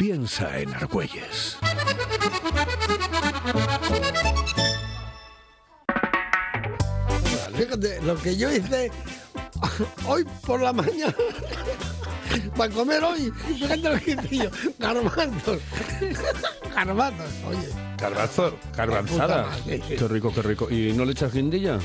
Piensa 0.00 0.58
en 0.58 0.72
Argüelles. 0.74 1.58
Fíjate, 7.54 8.00
lo 8.00 8.16
que 8.16 8.34
yo 8.34 8.50
hice 8.50 8.90
hoy 10.06 10.24
por 10.46 10.62
la 10.62 10.72
mañana 10.72 11.14
para 12.56 12.72
comer 12.72 13.04
hoy, 13.04 13.30
fíjate 13.46 13.76
lo 13.76 14.00
que 14.00 14.10
hice 14.12 14.36
yo, 14.38 14.50
garbanzos, 14.78 15.60
garbanzos, 16.74 17.30
oye, 17.46 17.68
Garbanzo, 17.98 18.58
garbanzada. 18.74 19.54
Sí, 19.66 19.82
sí. 19.86 19.96
Qué 19.96 20.08
rico, 20.08 20.32
qué 20.34 20.40
rico. 20.40 20.70
¿Y 20.70 20.94
no 20.94 21.04
le 21.04 21.12
echas 21.12 21.34
guindilla? 21.34 21.78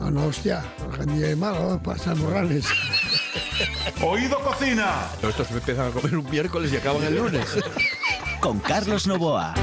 no, 0.00 0.10
no, 0.10 0.26
hostia, 0.26 0.64
gente 0.96 1.14
de 1.14 1.36
malo, 1.36 1.80
pasar 1.80 2.16
morrales. 2.16 2.66
Oído 4.02 4.38
Cocina. 4.40 5.08
Estos 5.22 5.50
empiezan 5.50 5.88
a 5.88 5.90
comer 5.90 6.16
un 6.16 6.28
miércoles 6.30 6.72
y 6.72 6.76
acaban 6.76 7.02
el 7.04 7.16
lunes. 7.16 7.46
Con 8.40 8.58
Carlos 8.60 9.06
Novoa. 9.06 9.54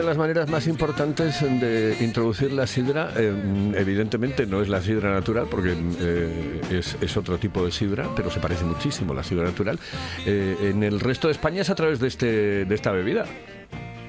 De 0.00 0.06
las 0.06 0.16
maneras 0.16 0.48
más 0.48 0.66
importantes 0.66 1.40
de 1.42 1.96
introducir 2.00 2.52
la 2.52 2.66
sidra, 2.66 3.12
eh, 3.16 3.32
evidentemente 3.76 4.46
no 4.46 4.62
es 4.62 4.68
la 4.68 4.80
sidra 4.80 5.12
natural, 5.12 5.46
porque 5.50 5.74
eh, 6.00 6.60
es, 6.70 6.96
es 7.00 7.16
otro 7.16 7.38
tipo 7.38 7.64
de 7.64 7.70
sidra, 7.70 8.08
pero 8.16 8.30
se 8.30 8.40
parece 8.40 8.64
muchísimo 8.64 9.12
a 9.12 9.16
la 9.16 9.22
sidra 9.24 9.44
natural. 9.44 9.78
Eh, 10.26 10.56
en 10.62 10.82
el 10.82 11.00
resto 11.00 11.28
de 11.28 11.32
España 11.32 11.60
es 11.62 11.70
a 11.70 11.74
través 11.74 12.00
de, 12.00 12.08
este, 12.08 12.64
de 12.64 12.74
esta 12.74 12.92
bebida. 12.92 13.26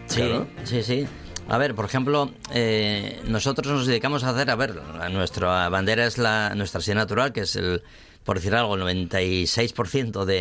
Sí, 0.08 0.18
Claro. 0.18 0.48
sí, 0.64 0.82
sí. 0.84 1.08
A 1.50 1.58
ver, 1.58 1.76
por 1.76 1.86
ejemplo, 1.86 2.32
eh, 2.54 3.20
nosotros 3.28 3.68
nos 3.74 3.86
dedicamos 3.86 4.24
a 4.24 4.30
hacer, 4.30 4.50
a 4.50 4.56
ver, 4.56 4.76
nuestra 5.12 5.68
bandera 5.70 6.06
es 6.06 6.18
la 6.18 6.54
nuestra 6.56 6.80
sidra 6.80 7.00
natural, 7.00 7.34
que 7.34 7.42
es 7.42 7.56
el, 7.58 7.84
por 8.24 8.38
decir 8.38 8.56
algo, 8.56 8.76
el 8.76 8.82
96% 9.10 10.24
de, 10.26 10.36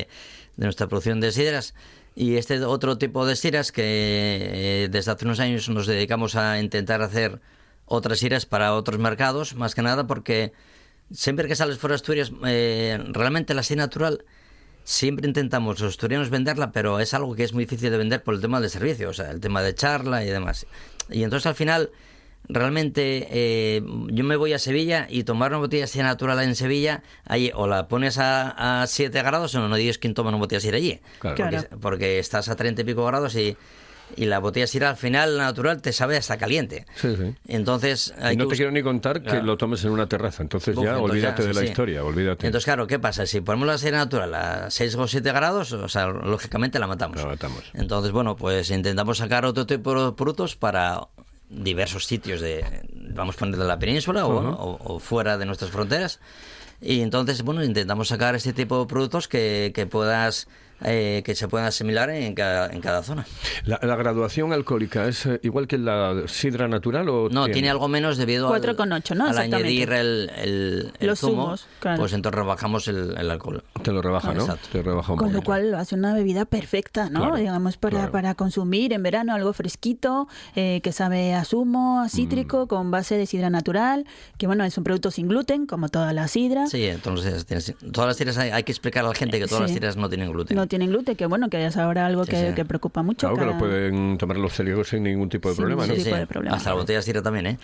de 0.56 0.64
nuestra 0.66 0.86
producción 0.86 1.20
de 1.20 1.32
sidras. 1.32 1.74
Y 2.14 2.36
este 2.36 2.62
otro 2.64 2.98
tipo 2.98 3.24
de 3.24 3.36
sidras 3.36 3.72
que 3.72 3.82
eh, 3.84 4.88
desde 4.90 5.12
hace 5.12 5.24
unos 5.24 5.40
años 5.40 5.68
nos 5.68 5.86
dedicamos 5.86 6.36
a 6.36 6.60
intentar 6.60 7.02
hacer 7.02 7.40
otras 7.86 8.18
sidras 8.18 8.46
para 8.46 8.74
otros 8.74 8.98
mercados, 8.98 9.54
más 9.54 9.74
que 9.74 9.82
nada 9.82 10.06
porque 10.06 10.52
siempre 11.12 11.48
que 11.48 11.56
sales 11.56 11.78
fuera 11.78 11.92
de 11.92 11.96
Asturias, 11.96 12.32
eh, 12.44 12.98
realmente 13.12 13.54
la 13.54 13.62
sidra 13.62 13.84
natural 13.84 14.24
siempre 14.84 15.26
intentamos 15.26 15.80
los 15.80 15.90
asturianos 15.90 16.30
venderla, 16.30 16.72
pero 16.72 17.00
es 17.00 17.14
algo 17.14 17.34
que 17.34 17.44
es 17.44 17.52
muy 17.52 17.64
difícil 17.64 17.90
de 17.90 17.98
vender 17.98 18.22
por 18.22 18.34
el 18.34 18.40
tema 18.40 18.60
del 18.60 18.70
servicio, 18.70 19.10
o 19.10 19.12
sea, 19.12 19.30
el 19.30 19.40
tema 19.40 19.62
de 19.62 19.74
charla 19.74 20.24
y 20.24 20.28
demás. 20.28 20.66
Y 21.08 21.22
entonces 21.22 21.46
al 21.46 21.54
final, 21.54 21.90
realmente, 22.48 23.28
eh, 23.30 23.82
yo 24.08 24.24
me 24.24 24.36
voy 24.36 24.52
a 24.52 24.58
Sevilla 24.58 25.06
y 25.08 25.24
tomar 25.24 25.50
una 25.52 25.58
botella 25.58 25.82
de 25.84 25.86
sidra 25.88 26.06
natural 26.08 26.40
en 26.42 26.54
Sevilla, 26.54 27.02
ahí 27.24 27.50
o 27.54 27.66
la 27.66 27.88
pones 27.88 28.18
a, 28.18 28.82
a 28.82 28.86
7 28.86 29.22
grados 29.22 29.54
o 29.54 29.60
no, 29.60 29.68
no 29.68 29.76
dices 29.76 29.98
quién 29.98 30.14
toma 30.14 30.30
una 30.30 30.38
botella 30.38 30.58
de 30.58 30.62
sidra 30.62 30.76
allí. 30.78 31.00
Claro. 31.20 31.36
Porque, 31.36 31.50
Claro. 31.56 31.78
porque 31.80 32.18
estás 32.18 32.48
a 32.48 32.56
30 32.56 32.82
y 32.82 32.84
pico 32.84 33.04
grados 33.06 33.34
y, 33.36 33.56
y 34.16 34.24
la 34.24 34.40
botella 34.40 34.64
de 34.64 34.68
sidra 34.68 34.90
al 34.90 34.96
final 34.96 35.36
natural 35.38 35.80
te 35.80 35.92
sabe 35.92 36.16
hasta 36.16 36.36
caliente. 36.38 36.84
Sí, 36.96 37.14
sí. 37.16 37.34
Entonces, 37.46 38.12
Y 38.18 38.24
hay 38.24 38.36
no 38.36 38.44
que 38.46 38.50
te 38.50 38.56
quiero 38.56 38.72
ni 38.72 38.82
contar 38.82 39.22
que 39.22 39.28
Claro. 39.30 39.44
lo 39.44 39.56
tomes 39.56 39.84
en 39.84 39.90
una 39.92 40.08
terraza. 40.08 40.42
Entonces 40.42 40.76
Uf, 40.76 40.82
ya 40.84 40.90
entonces 40.94 41.10
olvídate 41.12 41.42
ya, 41.42 41.46
de 41.48 41.54
sí, 41.54 41.60
la 41.60 41.64
sí. 41.64 41.70
historia, 41.70 42.04
olvídate. 42.04 42.46
Entonces, 42.46 42.64
claro, 42.64 42.88
¿qué 42.88 42.98
pasa? 42.98 43.26
Si 43.26 43.40
ponemos 43.40 43.68
la 43.68 43.78
sidra 43.78 43.98
natural 43.98 44.34
a 44.34 44.70
6 44.70 44.96
o 44.96 45.06
7 45.06 45.30
grados, 45.32 45.72
o 45.72 45.88
sea, 45.88 46.08
lógicamente 46.08 46.80
la 46.80 46.88
matamos. 46.88 47.18
La 47.18 47.26
matamos. 47.26 47.62
Entonces, 47.74 48.10
bueno, 48.10 48.34
pues 48.34 48.70
intentamos 48.70 49.18
sacar 49.18 49.44
otro 49.44 49.64
tipo 49.66 50.04
de 50.06 50.12
productos 50.16 50.56
para 50.56 51.02
diversos 51.50 52.06
sitios 52.06 52.40
de, 52.40 52.64
vamos 53.12 53.34
a 53.34 53.38
poner 53.38 53.56
de 53.58 53.64
la 53.64 53.78
península 53.78 54.24
o, 54.24 54.38
Ujú. 54.38 54.48
o- 54.48 54.94
o 54.94 54.98
fuera 55.00 55.36
de 55.36 55.44
nuestras 55.46 55.70
fronteras. 55.70 56.20
Y 56.80 57.02
entonces, 57.02 57.42
bueno, 57.42 57.62
intentamos 57.64 58.08
sacar 58.08 58.34
este 58.34 58.52
tipo 58.52 58.78
de 58.80 58.86
productos 58.86 59.28
que, 59.28 59.72
que 59.74 59.86
puedas, 59.86 60.48
eh, 60.84 61.22
que 61.24 61.34
se 61.34 61.48
puedan 61.48 61.66
asimilar 61.66 62.10
en 62.10 62.34
cada, 62.34 62.68
en 62.72 62.80
cada 62.80 63.02
zona. 63.02 63.26
¿La, 63.64 63.78
la 63.82 63.96
graduación 63.96 64.52
alcohólica 64.52 65.06
es 65.06 65.26
eh, 65.26 65.40
igual 65.42 65.66
que 65.66 65.78
la 65.78 66.22
sidra 66.26 66.68
natural 66.68 67.08
o 67.08 67.28
No, 67.30 67.48
tiene 67.48 67.70
algo 67.70 67.88
menos 67.88 68.16
debido 68.16 68.52
al, 68.52 68.62
4,8, 68.62 69.16
¿no? 69.16 69.26
al 69.26 69.38
añadir 69.38 69.92
el, 69.92 70.30
el, 70.36 70.92
el 70.98 71.06
Los 71.06 71.20
zumo, 71.20 71.42
zumos, 71.44 71.66
claro. 71.80 71.98
pues 71.98 72.12
entonces 72.12 72.38
rebajamos 72.38 72.88
el, 72.88 73.14
el 73.16 73.30
alcohol. 73.30 73.62
Te 73.82 73.92
lo 73.92 74.02
rebaja, 74.02 74.32
¿no? 74.34 74.40
Exacto. 74.42 74.68
Te 74.72 74.82
rebaja 74.82 75.12
un 75.12 75.18
Con 75.18 75.28
lo 75.28 75.34
poquito. 75.38 75.46
cual 75.46 75.70
lo 75.70 75.78
hace 75.78 75.94
una 75.94 76.14
bebida 76.14 76.44
perfecta, 76.44 77.08
¿no? 77.10 77.20
Claro, 77.20 77.36
Digamos, 77.36 77.76
para, 77.76 77.96
claro. 77.98 78.12
para 78.12 78.34
consumir 78.34 78.92
en 78.92 79.02
verano 79.02 79.34
algo 79.34 79.52
fresquito, 79.52 80.28
eh, 80.56 80.80
que 80.82 80.92
sabe 80.92 81.34
a 81.34 81.44
zumo, 81.44 82.00
a 82.00 82.04
Mm. 82.06 82.08
cítrico, 82.08 82.66
con 82.66 82.90
base 82.90 83.16
de 83.16 83.26
sidra 83.26 83.50
natural, 83.50 84.04
que 84.38 84.46
bueno, 84.46 84.64
es 84.64 84.76
un 84.78 84.84
producto 84.84 85.10
sin 85.10 85.28
gluten, 85.28 85.66
como 85.66 85.88
toda 85.88 86.12
la 86.12 86.28
sidra. 86.28 86.66
Sí, 86.66 86.84
entonces 86.86 87.46
tienes- 87.46 87.74
todas 87.92 88.08
las 88.08 88.16
tiras 88.16 88.36
hay, 88.38 88.50
hay 88.50 88.62
que 88.62 88.72
explicar 88.72 89.04
a 89.04 89.08
la 89.08 89.14
gente 89.14 89.38
que 89.38 89.46
todas 89.46 89.58
Sí. 89.68 89.74
las 89.74 89.80
tiras 89.80 89.96
no 89.96 90.08
tienen 90.08 90.30
gluten. 90.32 90.56
No 90.56 90.66
tienen 90.70 90.88
gluten, 90.90 91.16
que 91.16 91.26
bueno, 91.26 91.50
que 91.50 91.66
es 91.66 91.76
ahora 91.76 92.06
algo 92.06 92.24
Sí, 92.24 92.30
que, 92.30 92.48
sí. 92.50 92.54
que 92.54 92.64
preocupa 92.64 93.02
mucho. 93.02 93.28
Claro 93.28 93.36
que 93.36 93.44
lo 93.52 93.58
pueden 93.58 94.16
tomar 94.16 94.36
los 94.38 94.52
celíacos 94.54 94.88
sin 94.88 95.02
ningún 95.02 95.28
tipo 95.28 95.48
de 95.50 95.56
Sin 95.56 95.64
problema, 95.64 95.86
¿no? 95.86 95.92
tipo 95.94 96.04
sí. 96.08 96.16
de 96.16 96.26
problema. 96.26 96.56
Hasta 96.56 96.70
la 96.70 96.76
botella 96.76 96.98
de 97.00 97.02
sidra 97.02 97.22
también, 97.22 97.46
¿eh? 97.48 97.58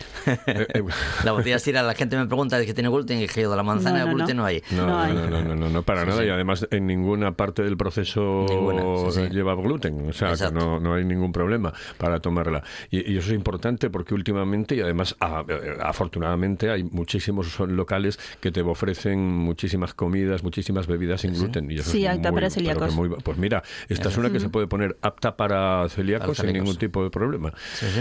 eh. 0.46 0.82
la 1.24 1.32
botella 1.32 1.54
de 1.56 1.60
sidra, 1.60 1.82
la 1.82 1.94
gente 1.94 2.16
me 2.18 2.26
pregunta 2.26 2.58
¿es 2.60 2.66
que 2.66 2.74
tiene 2.74 2.88
gluten? 2.90 3.18
Y 3.18 3.22
dije 3.22 3.42
yo, 3.42 3.50
de 3.50 3.56
la 3.56 3.62
manzana 3.62 4.00
No, 4.00 4.06
no, 4.06 4.14
gluten 4.16 4.36
no. 4.36 4.42
no, 4.42 4.46
hay. 4.48 4.62
No, 4.72 4.76
No 4.82 4.86
no, 4.88 4.98
hay. 5.00 5.12
no, 5.14 5.30
no, 5.30 5.42
no, 5.44 5.54
no, 5.56 5.68
no, 5.70 5.82
para 5.84 6.04
nada. 6.04 6.24
Y 6.24 6.28
además 6.28 6.66
en 6.70 6.86
ninguna 6.86 7.32
parte 7.36 7.62
del 7.62 7.76
proceso 7.76 8.44
Ninguna, 8.48 9.10
sí, 9.12 9.20
sí. 9.26 9.28
lleva 9.34 9.54
gluten. 9.54 10.08
O 10.08 10.12
sea, 10.12 10.34
que 10.36 10.52
no, 10.52 10.80
no 10.80 10.94
hay 10.94 11.04
ningún 11.04 11.30
problema 11.32 11.72
para 11.98 12.18
tomarla. 12.20 12.62
Y, 12.90 13.12
y 13.12 13.16
eso 13.18 13.28
es 13.28 13.34
importante 13.36 13.88
porque 13.88 14.14
últimamente, 14.14 14.74
y 14.74 14.80
además 14.80 15.14
a- 15.20 15.44
eh, 15.48 15.76
afortunadamente, 15.80 16.70
hay 16.70 16.82
muchísimos 16.84 17.58
locales 17.60 18.18
que 18.40 18.50
te 18.50 18.62
ofrecen 18.62 19.20
muchísimas 19.20 19.94
comidas, 19.94 20.42
muchísimas 20.42 20.86
bebidas 20.88 21.20
sin 21.20 21.34
gluten. 21.34 21.70
Y 21.70 21.76
eso 21.76 21.90
Sí, 21.90 22.04
es 22.04 22.12
muy- 22.18 22.22
para 22.32 22.46
que 22.48 22.50
celíacos. 22.50 22.95
Muy- 22.96 23.08
pues 23.08 23.38
mira, 23.38 23.62
esta 23.88 24.08
es 24.08 24.16
una 24.16 24.30
que 24.30 24.40
se 24.40 24.48
puede 24.48 24.66
poner 24.66 24.96
apta 25.02 25.36
para 25.36 25.88
celíacos 25.88 26.38
sin 26.38 26.52
ningún 26.52 26.76
tipo 26.76 27.02
de 27.04 27.10
problema. 27.10 27.52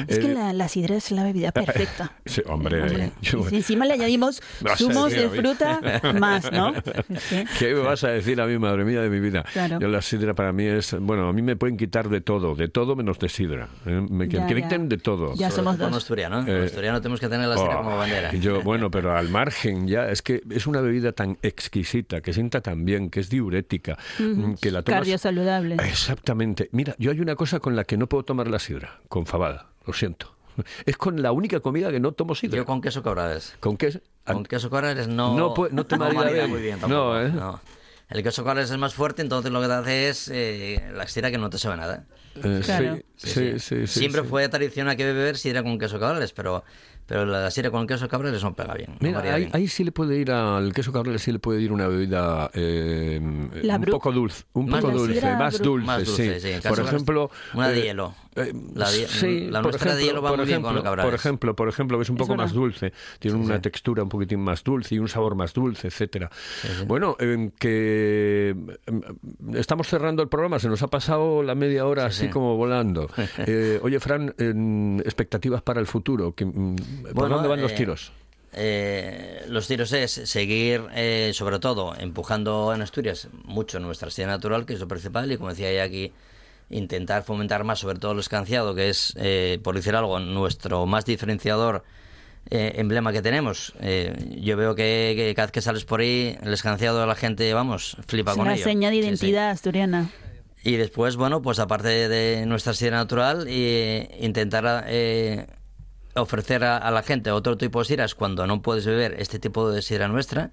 Es 0.07 0.19
que 0.19 0.31
Eh, 0.31 0.33
la, 0.33 0.53
la 0.53 0.67
sidra 0.67 0.95
es 0.95 1.11
la 1.11 1.23
bebida 1.23 1.51
perfecta. 1.51 2.13
sí, 2.25 2.41
hombre, 2.47 2.81
Hombre, 2.81 3.11
yo- 3.21 3.39
y 3.45 3.49
si 3.49 3.55
encima 3.57 3.85
le 3.85 3.93
añadimos 3.93 4.41
zumos 4.77 5.11
de 5.11 5.29
fruta, 5.29 5.79
más, 6.19 6.51
¿no? 6.51 6.73
Es 6.75 6.83
que- 7.29 7.45
¿Qué 7.59 7.73
me 7.73 7.81
vas 7.81 8.03
a 8.03 8.09
decir 8.09 8.39
a 8.41 8.45
mí, 8.47 8.57
madre 8.57 8.85
mía 8.85 9.01
de 9.01 9.09
mi 9.09 9.19
vida? 9.19 9.43
Claro. 9.53 9.79
Yo 9.79 9.87
la 9.87 10.01
sidra 10.01 10.33
para 10.33 10.51
mí 10.51 10.65
es, 10.65 10.95
bueno, 10.99 11.27
a 11.27 11.33
mí 11.33 11.41
me 11.41 11.55
pueden 11.55 11.77
quitar 11.77 12.09
de 12.09 12.21
todo, 12.21 12.55
de 12.55 12.67
todo 12.67 12.95
menos 12.95 13.19
de 13.19 13.29
sidra. 13.29 13.67
¿eh? 13.85 14.05
Me 14.09 14.27
Ya, 14.27 14.47
que 14.47 14.55
quiten 14.55 14.87
de 14.89 14.97
todo. 14.97 15.33
Ya 15.35 15.49
Sobre 15.49 15.55
somos 15.63 15.77
dos. 15.77 15.93
asturiano, 15.97 16.39
¿eh? 16.47 16.57
En 16.57 16.63
asturiano 16.63 17.01
tenemos 17.01 17.19
que 17.19 17.27
tener 17.29 17.47
la 17.47 17.57
sidra 17.57 17.79
Oh, 17.79 17.83
como 17.83 17.97
bandera. 17.97 18.31
Yo, 18.33 18.61
bueno, 18.61 18.89
pero 18.91 19.15
al 19.15 19.29
margen 19.29 19.87
ya, 19.87 20.09
es 20.09 20.21
que 20.21 20.41
es 20.49 20.67
una 20.67 20.81
bebida 20.81 21.11
tan 21.11 21.37
exquisita, 21.41 22.21
que 22.21 22.33
sienta 22.33 22.61
tan 22.61 22.85
bien, 22.85 23.09
que 23.09 23.19
es 23.19 23.29
diurética, 23.29 23.97
mm, 24.19 24.53
que 24.61 24.71
la 24.71 24.81
tomas... 24.85 24.99
Cardio 25.01 25.17
saludable. 25.17 25.75
Exactamente. 25.83 26.69
Mira, 26.71 26.95
yo 26.99 27.11
hay 27.11 27.19
una 27.19 27.35
cosa 27.35 27.59
con 27.59 27.75
la 27.75 27.83
que 27.83 27.97
no 27.97 28.07
puedo 28.07 28.23
tomar 28.23 28.47
la 28.47 28.59
sidra, 28.59 28.99
con 29.09 29.25
fabada, 29.25 29.67
lo 29.85 29.93
siento. 29.93 30.33
Es 30.85 30.95
con 30.95 31.21
la 31.21 31.31
única 31.33 31.59
comida 31.59 31.91
que 31.91 31.99
no 31.99 32.13
tomo 32.13 32.33
sidra. 32.35 32.55
Yo 32.57 32.65
con 32.65 32.79
queso 32.81 33.03
cabrales. 33.03 33.55
¿Con 33.59 33.75
qué? 33.75 33.99
Con 34.23 34.45
queso 34.45 34.69
cabrales 34.69 35.07
no, 35.09 35.35
No 35.35 35.53
no 35.71 35.85
te 35.87 35.97
marida 35.97 36.29
bien. 36.31 36.49
muy 36.49 36.61
bien 36.61 36.75
No, 36.79 36.81
tampoco. 36.87 37.19
¿eh? 37.19 37.29
no. 37.31 37.59
El 38.07 38.21
queso 38.23 38.43
cabrales 38.45 38.69
es 38.71 38.77
más 38.77 38.93
fuerte, 38.93 39.21
entonces 39.23 39.51
lo 39.51 39.59
que 39.61 39.67
te 39.67 39.73
hace 39.73 40.09
es 40.09 40.29
eh, 40.31 40.91
la 40.93 41.07
sidra 41.07 41.31
que 41.31 41.37
no 41.39 41.49
te 41.49 41.57
sabe 41.57 41.75
nada. 41.77 42.05
Eh, 42.35 42.61
Claro. 42.63 42.97
sí, 43.15 43.29
sí, 43.31 43.59
sí, 43.59 43.87
sí, 43.87 43.99
Siempre 43.99 44.21
sí. 44.21 44.27
fue 44.27 44.47
tradicional 44.47 44.95
que 44.95 45.05
beber 45.05 45.37
sidra 45.37 45.63
con 45.63 45.79
queso 45.79 45.99
cabrales, 45.99 46.31
pero, 46.31 46.63
pero 47.07 47.25
la 47.25 47.49
sidra 47.51 47.71
con 47.71 47.85
queso 47.87 48.07
cabrales 48.07 48.43
no 48.43 48.53
pega 48.53 48.73
bien. 48.73 48.95
Mira, 48.99 49.19
ahí, 49.19 49.41
bien. 49.41 49.51
ahí 49.53 49.67
sí 49.67 49.83
le 49.83 49.91
puede 49.91 50.17
ir 50.17 50.31
al 50.31 50.73
queso 50.73 50.91
cabrales, 50.91 51.21
sí 51.21 51.31
le 51.31 51.39
puede 51.39 51.61
ir 51.61 51.71
una 51.71 51.87
bebida 51.87 52.49
eh, 52.53 53.19
un 53.21 53.85
poco 53.91 54.11
dulce, 54.11 54.43
un 54.53 54.67
Más 54.69 54.81
poco 54.81 54.97
dulce, 54.97 55.35
más 55.35 55.59
dulce, 55.59 55.85
Más 55.85 56.05
dulce, 56.05 56.39
sí. 56.39 56.67
Por 56.67 56.77
de- 56.77 56.83
ejemplo, 56.83 57.31
una 57.53 57.69
de 57.69 57.79
eh, 57.79 57.83
hielo. 57.83 58.15
eh, 58.35 58.53
La 58.73 58.89
de- 58.91 59.07
sí, 59.07 59.47
la 59.49 59.61
nuestra 59.61 59.95
de 59.95 60.03
hielo 60.03 60.21
va 60.21 60.35
muy 60.35 60.45
bien 60.45 60.61
con 60.61 60.71
ejemplo, 60.71 60.73
los 60.73 60.83
cabrales. 60.83 61.05
Por 61.11 61.15
ejemplo, 61.19 61.55
por 61.55 61.69
ejemplo, 61.69 62.01
es 62.01 62.09
un 62.09 62.15
Es 62.15 62.19
poco 62.19 62.35
más 62.35 62.53
dulce, 62.53 62.93
tiene 63.19 63.37
una 63.37 63.61
textura 63.61 64.03
un 64.03 64.09
poquitín 64.09 64.39
más 64.39 64.63
dulce 64.63 64.95
y 64.95 64.99
un 64.99 65.07
sabor 65.07 65.35
más 65.35 65.53
dulce, 65.53 65.87
etcétera. 65.87 66.29
Bueno, 66.87 67.15
eh, 67.19 67.51
que 67.59 68.55
eh, 68.87 69.01
estamos 69.55 69.87
cerrando 69.87 70.21
el 70.23 70.29
programa, 70.29 70.59
se 70.59 70.67
nos 70.69 70.81
ha 70.83 70.87
pasado 70.87 71.43
la 71.43 71.55
media 71.55 71.85
hora 71.85 72.05
así 72.07 72.25
sí. 72.25 72.29
como 72.29 72.55
volando. 72.57 73.09
Eh, 73.47 73.79
oye, 73.83 73.99
Fran, 73.99 74.33
eh, 74.37 75.01
expectativas 75.05 75.61
para 75.61 75.79
el 75.79 75.87
futuro, 75.87 76.33
que, 76.33 76.45
mm, 76.45 76.75
¿por 77.03 77.13
Bueno, 77.13 77.35
dónde 77.35 77.49
van 77.49 77.61
los 77.61 77.71
eh, 77.71 77.75
tiros? 77.75 78.11
Eh, 78.57 79.43
los 79.49 79.67
tiros 79.67 79.91
es 79.93 80.11
seguir, 80.11 80.83
eh, 80.93 81.31
sobre 81.33 81.59
todo, 81.59 81.93
empujando 81.99 82.73
en 82.73 82.81
Asturias 82.81 83.27
mucho 83.43 83.79
nuestra 83.79 84.09
sidra 84.09 84.29
natural, 84.29 84.65
que 84.65 84.73
es 84.73 84.79
lo 84.79 84.87
principal, 84.87 85.31
y 85.31 85.37
como 85.37 85.49
decía 85.49 85.73
ya 85.73 85.83
aquí, 85.83 86.13
intentar 86.69 87.23
fomentar 87.23 87.63
más, 87.63 87.79
sobre 87.79 87.99
todo 87.99 88.13
el 88.13 88.19
escanciado, 88.19 88.73
que 88.73 88.89
es, 88.89 89.13
eh, 89.17 89.59
por 89.63 89.75
decir 89.75 89.95
algo, 89.95 90.19
nuestro 90.19 90.85
más 90.85 91.05
diferenciador 91.05 91.83
eh, 92.49 92.73
emblema 92.77 93.11
que 93.11 93.21
tenemos. 93.21 93.73
Eh, 93.81 94.13
yo 94.41 94.55
veo 94.55 94.73
que, 94.75 95.13
que 95.17 95.33
cada 95.35 95.47
vez 95.47 95.51
que 95.51 95.61
sales 95.61 95.83
por 95.83 95.99
ahí, 95.99 96.37
el 96.41 96.53
escanciado 96.53 96.99
de 97.01 97.07
la 97.07 97.15
gente, 97.15 97.53
vamos, 97.53 97.97
flipa 98.07 98.31
Es 98.31 98.37
con 98.37 98.45
una 98.47 98.55
ello. 98.55 98.63
seña 98.63 98.89
de 98.89 98.95
Sí, 98.95 99.01
sí. 99.01 99.07
identidad 99.07 99.49
asturiana. 99.49 100.09
Y 100.63 100.77
después, 100.77 101.15
bueno, 101.17 101.41
pues 101.41 101.59
aparte 101.59 102.07
de 102.09 102.45
nuestra 102.45 102.73
sidra 102.73 102.97
natural, 102.97 103.45
eh, 103.49 104.17
intentar 104.21 104.85
eh, 104.87 105.45
ofrecer 106.15 106.63
a, 106.63 106.89
la 106.91 107.03
gente 107.03 107.31
otro 107.31 107.57
tipo 107.57 107.79
de 107.79 107.85
sidras 107.85 108.15
cuando 108.15 108.47
no 108.47 108.61
puedes 108.61 108.85
beber 108.85 109.15
este 109.19 109.39
tipo 109.39 109.69
de 109.69 109.81
sidra 109.81 110.07
nuestra. 110.07 110.51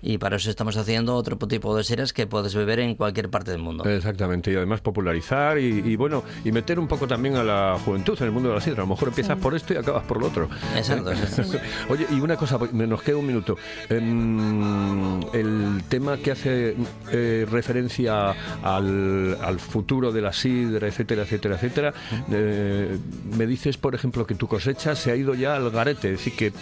Y 0.00 0.18
para 0.18 0.36
eso 0.36 0.48
estamos 0.50 0.76
haciendo 0.76 1.14
otro 1.16 1.36
tipo 1.36 1.76
de 1.76 1.82
sidras 1.84 2.12
que 2.12 2.26
puedes 2.26 2.54
beber 2.54 2.78
en 2.80 2.94
cualquier 2.94 3.30
parte 3.30 3.50
del 3.50 3.60
mundo. 3.60 3.84
Exactamente, 3.84 4.52
y 4.52 4.56
además 4.56 4.80
popularizar 4.80 5.58
y, 5.58 5.82
y, 5.84 5.96
bueno, 5.96 6.22
y 6.44 6.52
meter 6.52 6.78
un 6.78 6.86
poco 6.86 7.08
también 7.08 7.34
a 7.36 7.42
la 7.42 7.76
juventud 7.84 8.16
en 8.20 8.26
el 8.26 8.30
mundo 8.32 8.48
de 8.50 8.54
la 8.56 8.60
sidra. 8.60 8.82
A 8.82 8.86
lo 8.86 8.94
mejor 8.94 9.08
empiezas 9.08 9.36
por 9.38 9.54
esto 9.56 9.74
y 9.74 9.76
acabas 9.76 10.04
por 10.04 10.20
lo 10.20 10.26
otro. 10.28 10.48
Exacto, 10.76 11.10
exacto. 11.12 11.58
Oye, 11.88 12.06
y 12.10 12.20
una 12.20 12.36
cosa, 12.36 12.58
me 12.72 12.86
nos 12.86 13.02
queda 13.02 13.16
un 13.16 13.26
minuto. 13.26 13.56
Em, 13.88 15.20
el 15.32 15.82
tema 15.88 16.16
que 16.16 16.30
hace 16.32 16.76
eh, 17.12 17.46
referencia 17.50 18.34
al, 18.62 19.36
al 19.42 19.58
futuro 19.58 20.12
de 20.12 20.20
la 20.22 20.32
sidra, 20.32 20.86
etcétera, 20.88 21.22
etcétera, 21.22 21.54
etcétera, 21.56 21.94
eh, 22.30 22.96
me 23.36 23.46
dices, 23.46 23.76
por 23.76 23.94
ejemplo, 23.94 24.26
que 24.26 24.34
tu 24.34 24.46
cosecha 24.46 24.94
se 24.94 25.10
ha 25.10 25.16
ido 25.16 25.34
ya 25.34 25.56
al 25.56 25.70
garete, 25.70 26.12
es 26.12 26.18
decir, 26.24 26.34
que, 26.34 26.52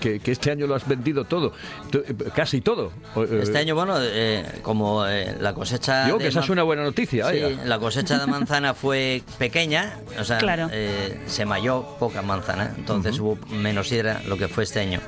que, 0.00 0.20
que- 0.20 0.32
este 0.32 0.50
año 0.50 0.66
lo 0.66 0.74
has 0.74 0.86
vendido 0.88 1.24
todo, 1.24 1.52
to- 1.90 2.00
eh, 2.06 2.14
casi 2.54 2.60
todo. 2.60 2.92
Eh, 3.16 3.40
Este 3.42 3.58
año, 3.58 3.74
bueno, 3.74 3.94
eh, 3.98 4.44
como 4.62 5.06
eh, 5.06 5.36
la 5.40 5.54
cosecha... 5.54 6.04
Digo 6.06 6.18
que 6.18 6.28
esa 6.28 6.40
es 6.40 6.48
una 6.48 6.62
buena 6.62 6.82
noticia. 6.84 7.28
Sí, 7.30 7.40
vaya. 7.40 7.64
la 7.64 7.78
cosecha 7.78 8.18
de 8.18 8.26
manzana 8.26 8.74
fue 8.74 9.22
pequeña, 9.38 9.98
o 10.18 10.24
sea, 10.24 10.38
Claro. 10.38 10.68
eh, 10.72 11.20
se 11.26 11.44
malló 11.44 11.82
poca 11.98 12.22
manzana, 12.22 12.72
entonces 12.76 13.18
hubo 13.18 13.36
menos 13.48 13.88
sidra 13.88 14.20
lo 14.26 14.36
que 14.36 14.48
fue 14.48 14.64
este 14.64 14.80
año. 14.80 15.00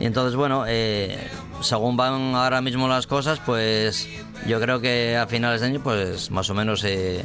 Y 0.00 0.04
entonces, 0.04 0.36
bueno, 0.36 0.64
eh, 0.68 1.18
según 1.62 1.96
van 1.96 2.34
ahora 2.34 2.60
mismo 2.60 2.86
las 2.88 3.06
cosas, 3.06 3.40
pues 3.44 4.06
yo 4.46 4.60
creo 4.60 4.80
que 4.80 5.16
a 5.16 5.26
finales 5.26 5.60
de 5.62 5.66
año, 5.68 5.80
pues 5.82 6.30
más 6.30 6.48
o 6.50 6.54
menos 6.54 6.84
eh, 6.84 7.24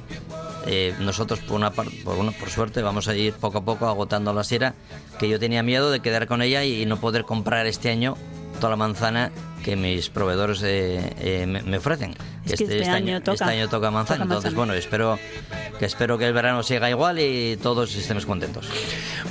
eh, 0.67 0.93
nosotros, 0.99 1.39
por 1.41 1.57
una 1.57 1.71
parte, 1.71 2.01
por, 2.05 2.17
una- 2.17 2.31
por 2.31 2.49
suerte, 2.49 2.81
vamos 2.81 3.07
a 3.09 3.15
ir 3.15 3.33
poco 3.33 3.57
a 3.59 3.61
poco 3.65 3.87
agotando 3.87 4.33
la 4.33 4.43
sidra, 4.45 4.73
que 5.19 5.27
yo 5.27 5.37
tenía 5.39 5.63
miedo 5.63 5.91
de 5.91 5.99
quedar 5.99 6.27
con 6.27 6.41
ella 6.41 6.63
y 6.63 6.85
no 6.85 6.97
poder 6.97 7.25
comprar 7.25 7.67
este 7.67 7.89
año 7.89 8.15
toda 8.61 8.69
la 8.71 8.75
manzana 8.77 9.31
que 9.61 9.75
mis 9.75 10.09
proveedores 10.09 10.61
eh, 10.63 11.13
eh, 11.19 11.45
me, 11.47 11.61
me 11.63 11.77
ofrecen. 11.77 12.15
Es 12.45 12.57
que 12.57 12.63
este 12.65 12.89
año 12.89 13.19
toca. 13.21 13.33
este 13.33 13.45
año 13.45 13.69
toca 13.69 13.91
manzana, 13.91 14.23
Toca 14.23 14.23
entonces 14.23 14.53
manzana. 14.53 14.57
bueno, 14.57 14.73
espero 14.73 15.19
que 15.77 15.85
espero 15.85 16.17
que 16.17 16.27
el 16.27 16.33
verano 16.33 16.63
siga 16.63 16.89
igual 16.89 17.19
y 17.19 17.57
todos 17.61 17.95
estemos 17.95 18.25
contentos. 18.25 18.67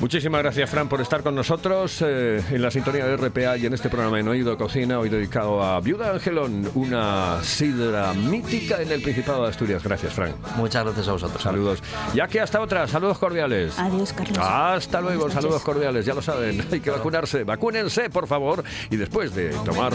Muchísimas 0.01 0.43
gracias, 0.43 0.71
Fran, 0.71 0.89
por 0.89 1.01
estar 1.01 1.23
con 1.23 1.35
nosotros 1.35 2.03
eh, 2.07 2.43
en 2.51 2.63
la 2.63 2.71
sintonía 2.71 3.05
de 3.07 3.17
RPA 3.17 3.57
y 3.57 3.67
en 3.67 3.75
este 3.75 3.89
programa 3.89 4.19
en 4.21 4.29
Oído 4.29 4.57
Cocina, 4.57 4.99
hoy 4.99 5.09
dedicado 5.09 5.63
a 5.63 5.81
Viuda 5.81 6.11
Angelón, 6.13 6.71
una 6.75 7.43
sidra 7.43 8.15
mítica 8.15 8.81
en 8.81 8.91
el 8.93 9.03
Principado 9.03 9.43
de 9.43 9.51
Asturias. 9.51 9.83
Gracias, 9.83 10.13
Fran. 10.15 10.35
Muchas 10.57 10.85
gracias 10.85 11.09
a 11.09 11.13
vosotros. 11.13 11.43
Saludos. 11.43 11.83
Ya 12.15 12.27
que 12.29 12.41
hasta 12.41 12.61
otra, 12.61 12.87
saludos 12.87 13.19
cordiales. 13.19 13.79
Adiós, 13.79 14.13
Carlos. 14.13 14.39
Hasta 14.41 15.01
luego, 15.01 15.31
saludos 15.31 15.63
cordiales, 15.63 16.07
ya 16.07 16.15
lo 16.15 16.23
saben, 16.23 16.65
hay 16.73 16.81
que 16.81 16.91
vacunarse, 16.91 17.45
vacúnense 17.45 18.09
por 18.11 18.27
favor 18.27 18.65
y 18.91 18.97
después 18.97 19.35
de 19.35 19.51
tomar 19.65 19.93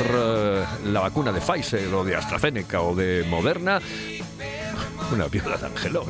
la 0.85 0.99
vacuna 0.99 1.31
de 1.31 1.41
Pfizer 1.41 1.93
o 1.93 2.03
de 2.03 2.15
AstraZeneca 2.15 2.81
o 2.81 2.95
de 2.95 3.25
Moderna, 3.29 3.81
una 5.11 5.27
viuda 5.27 5.57
de 5.57 5.65
Angelón. 5.65 6.07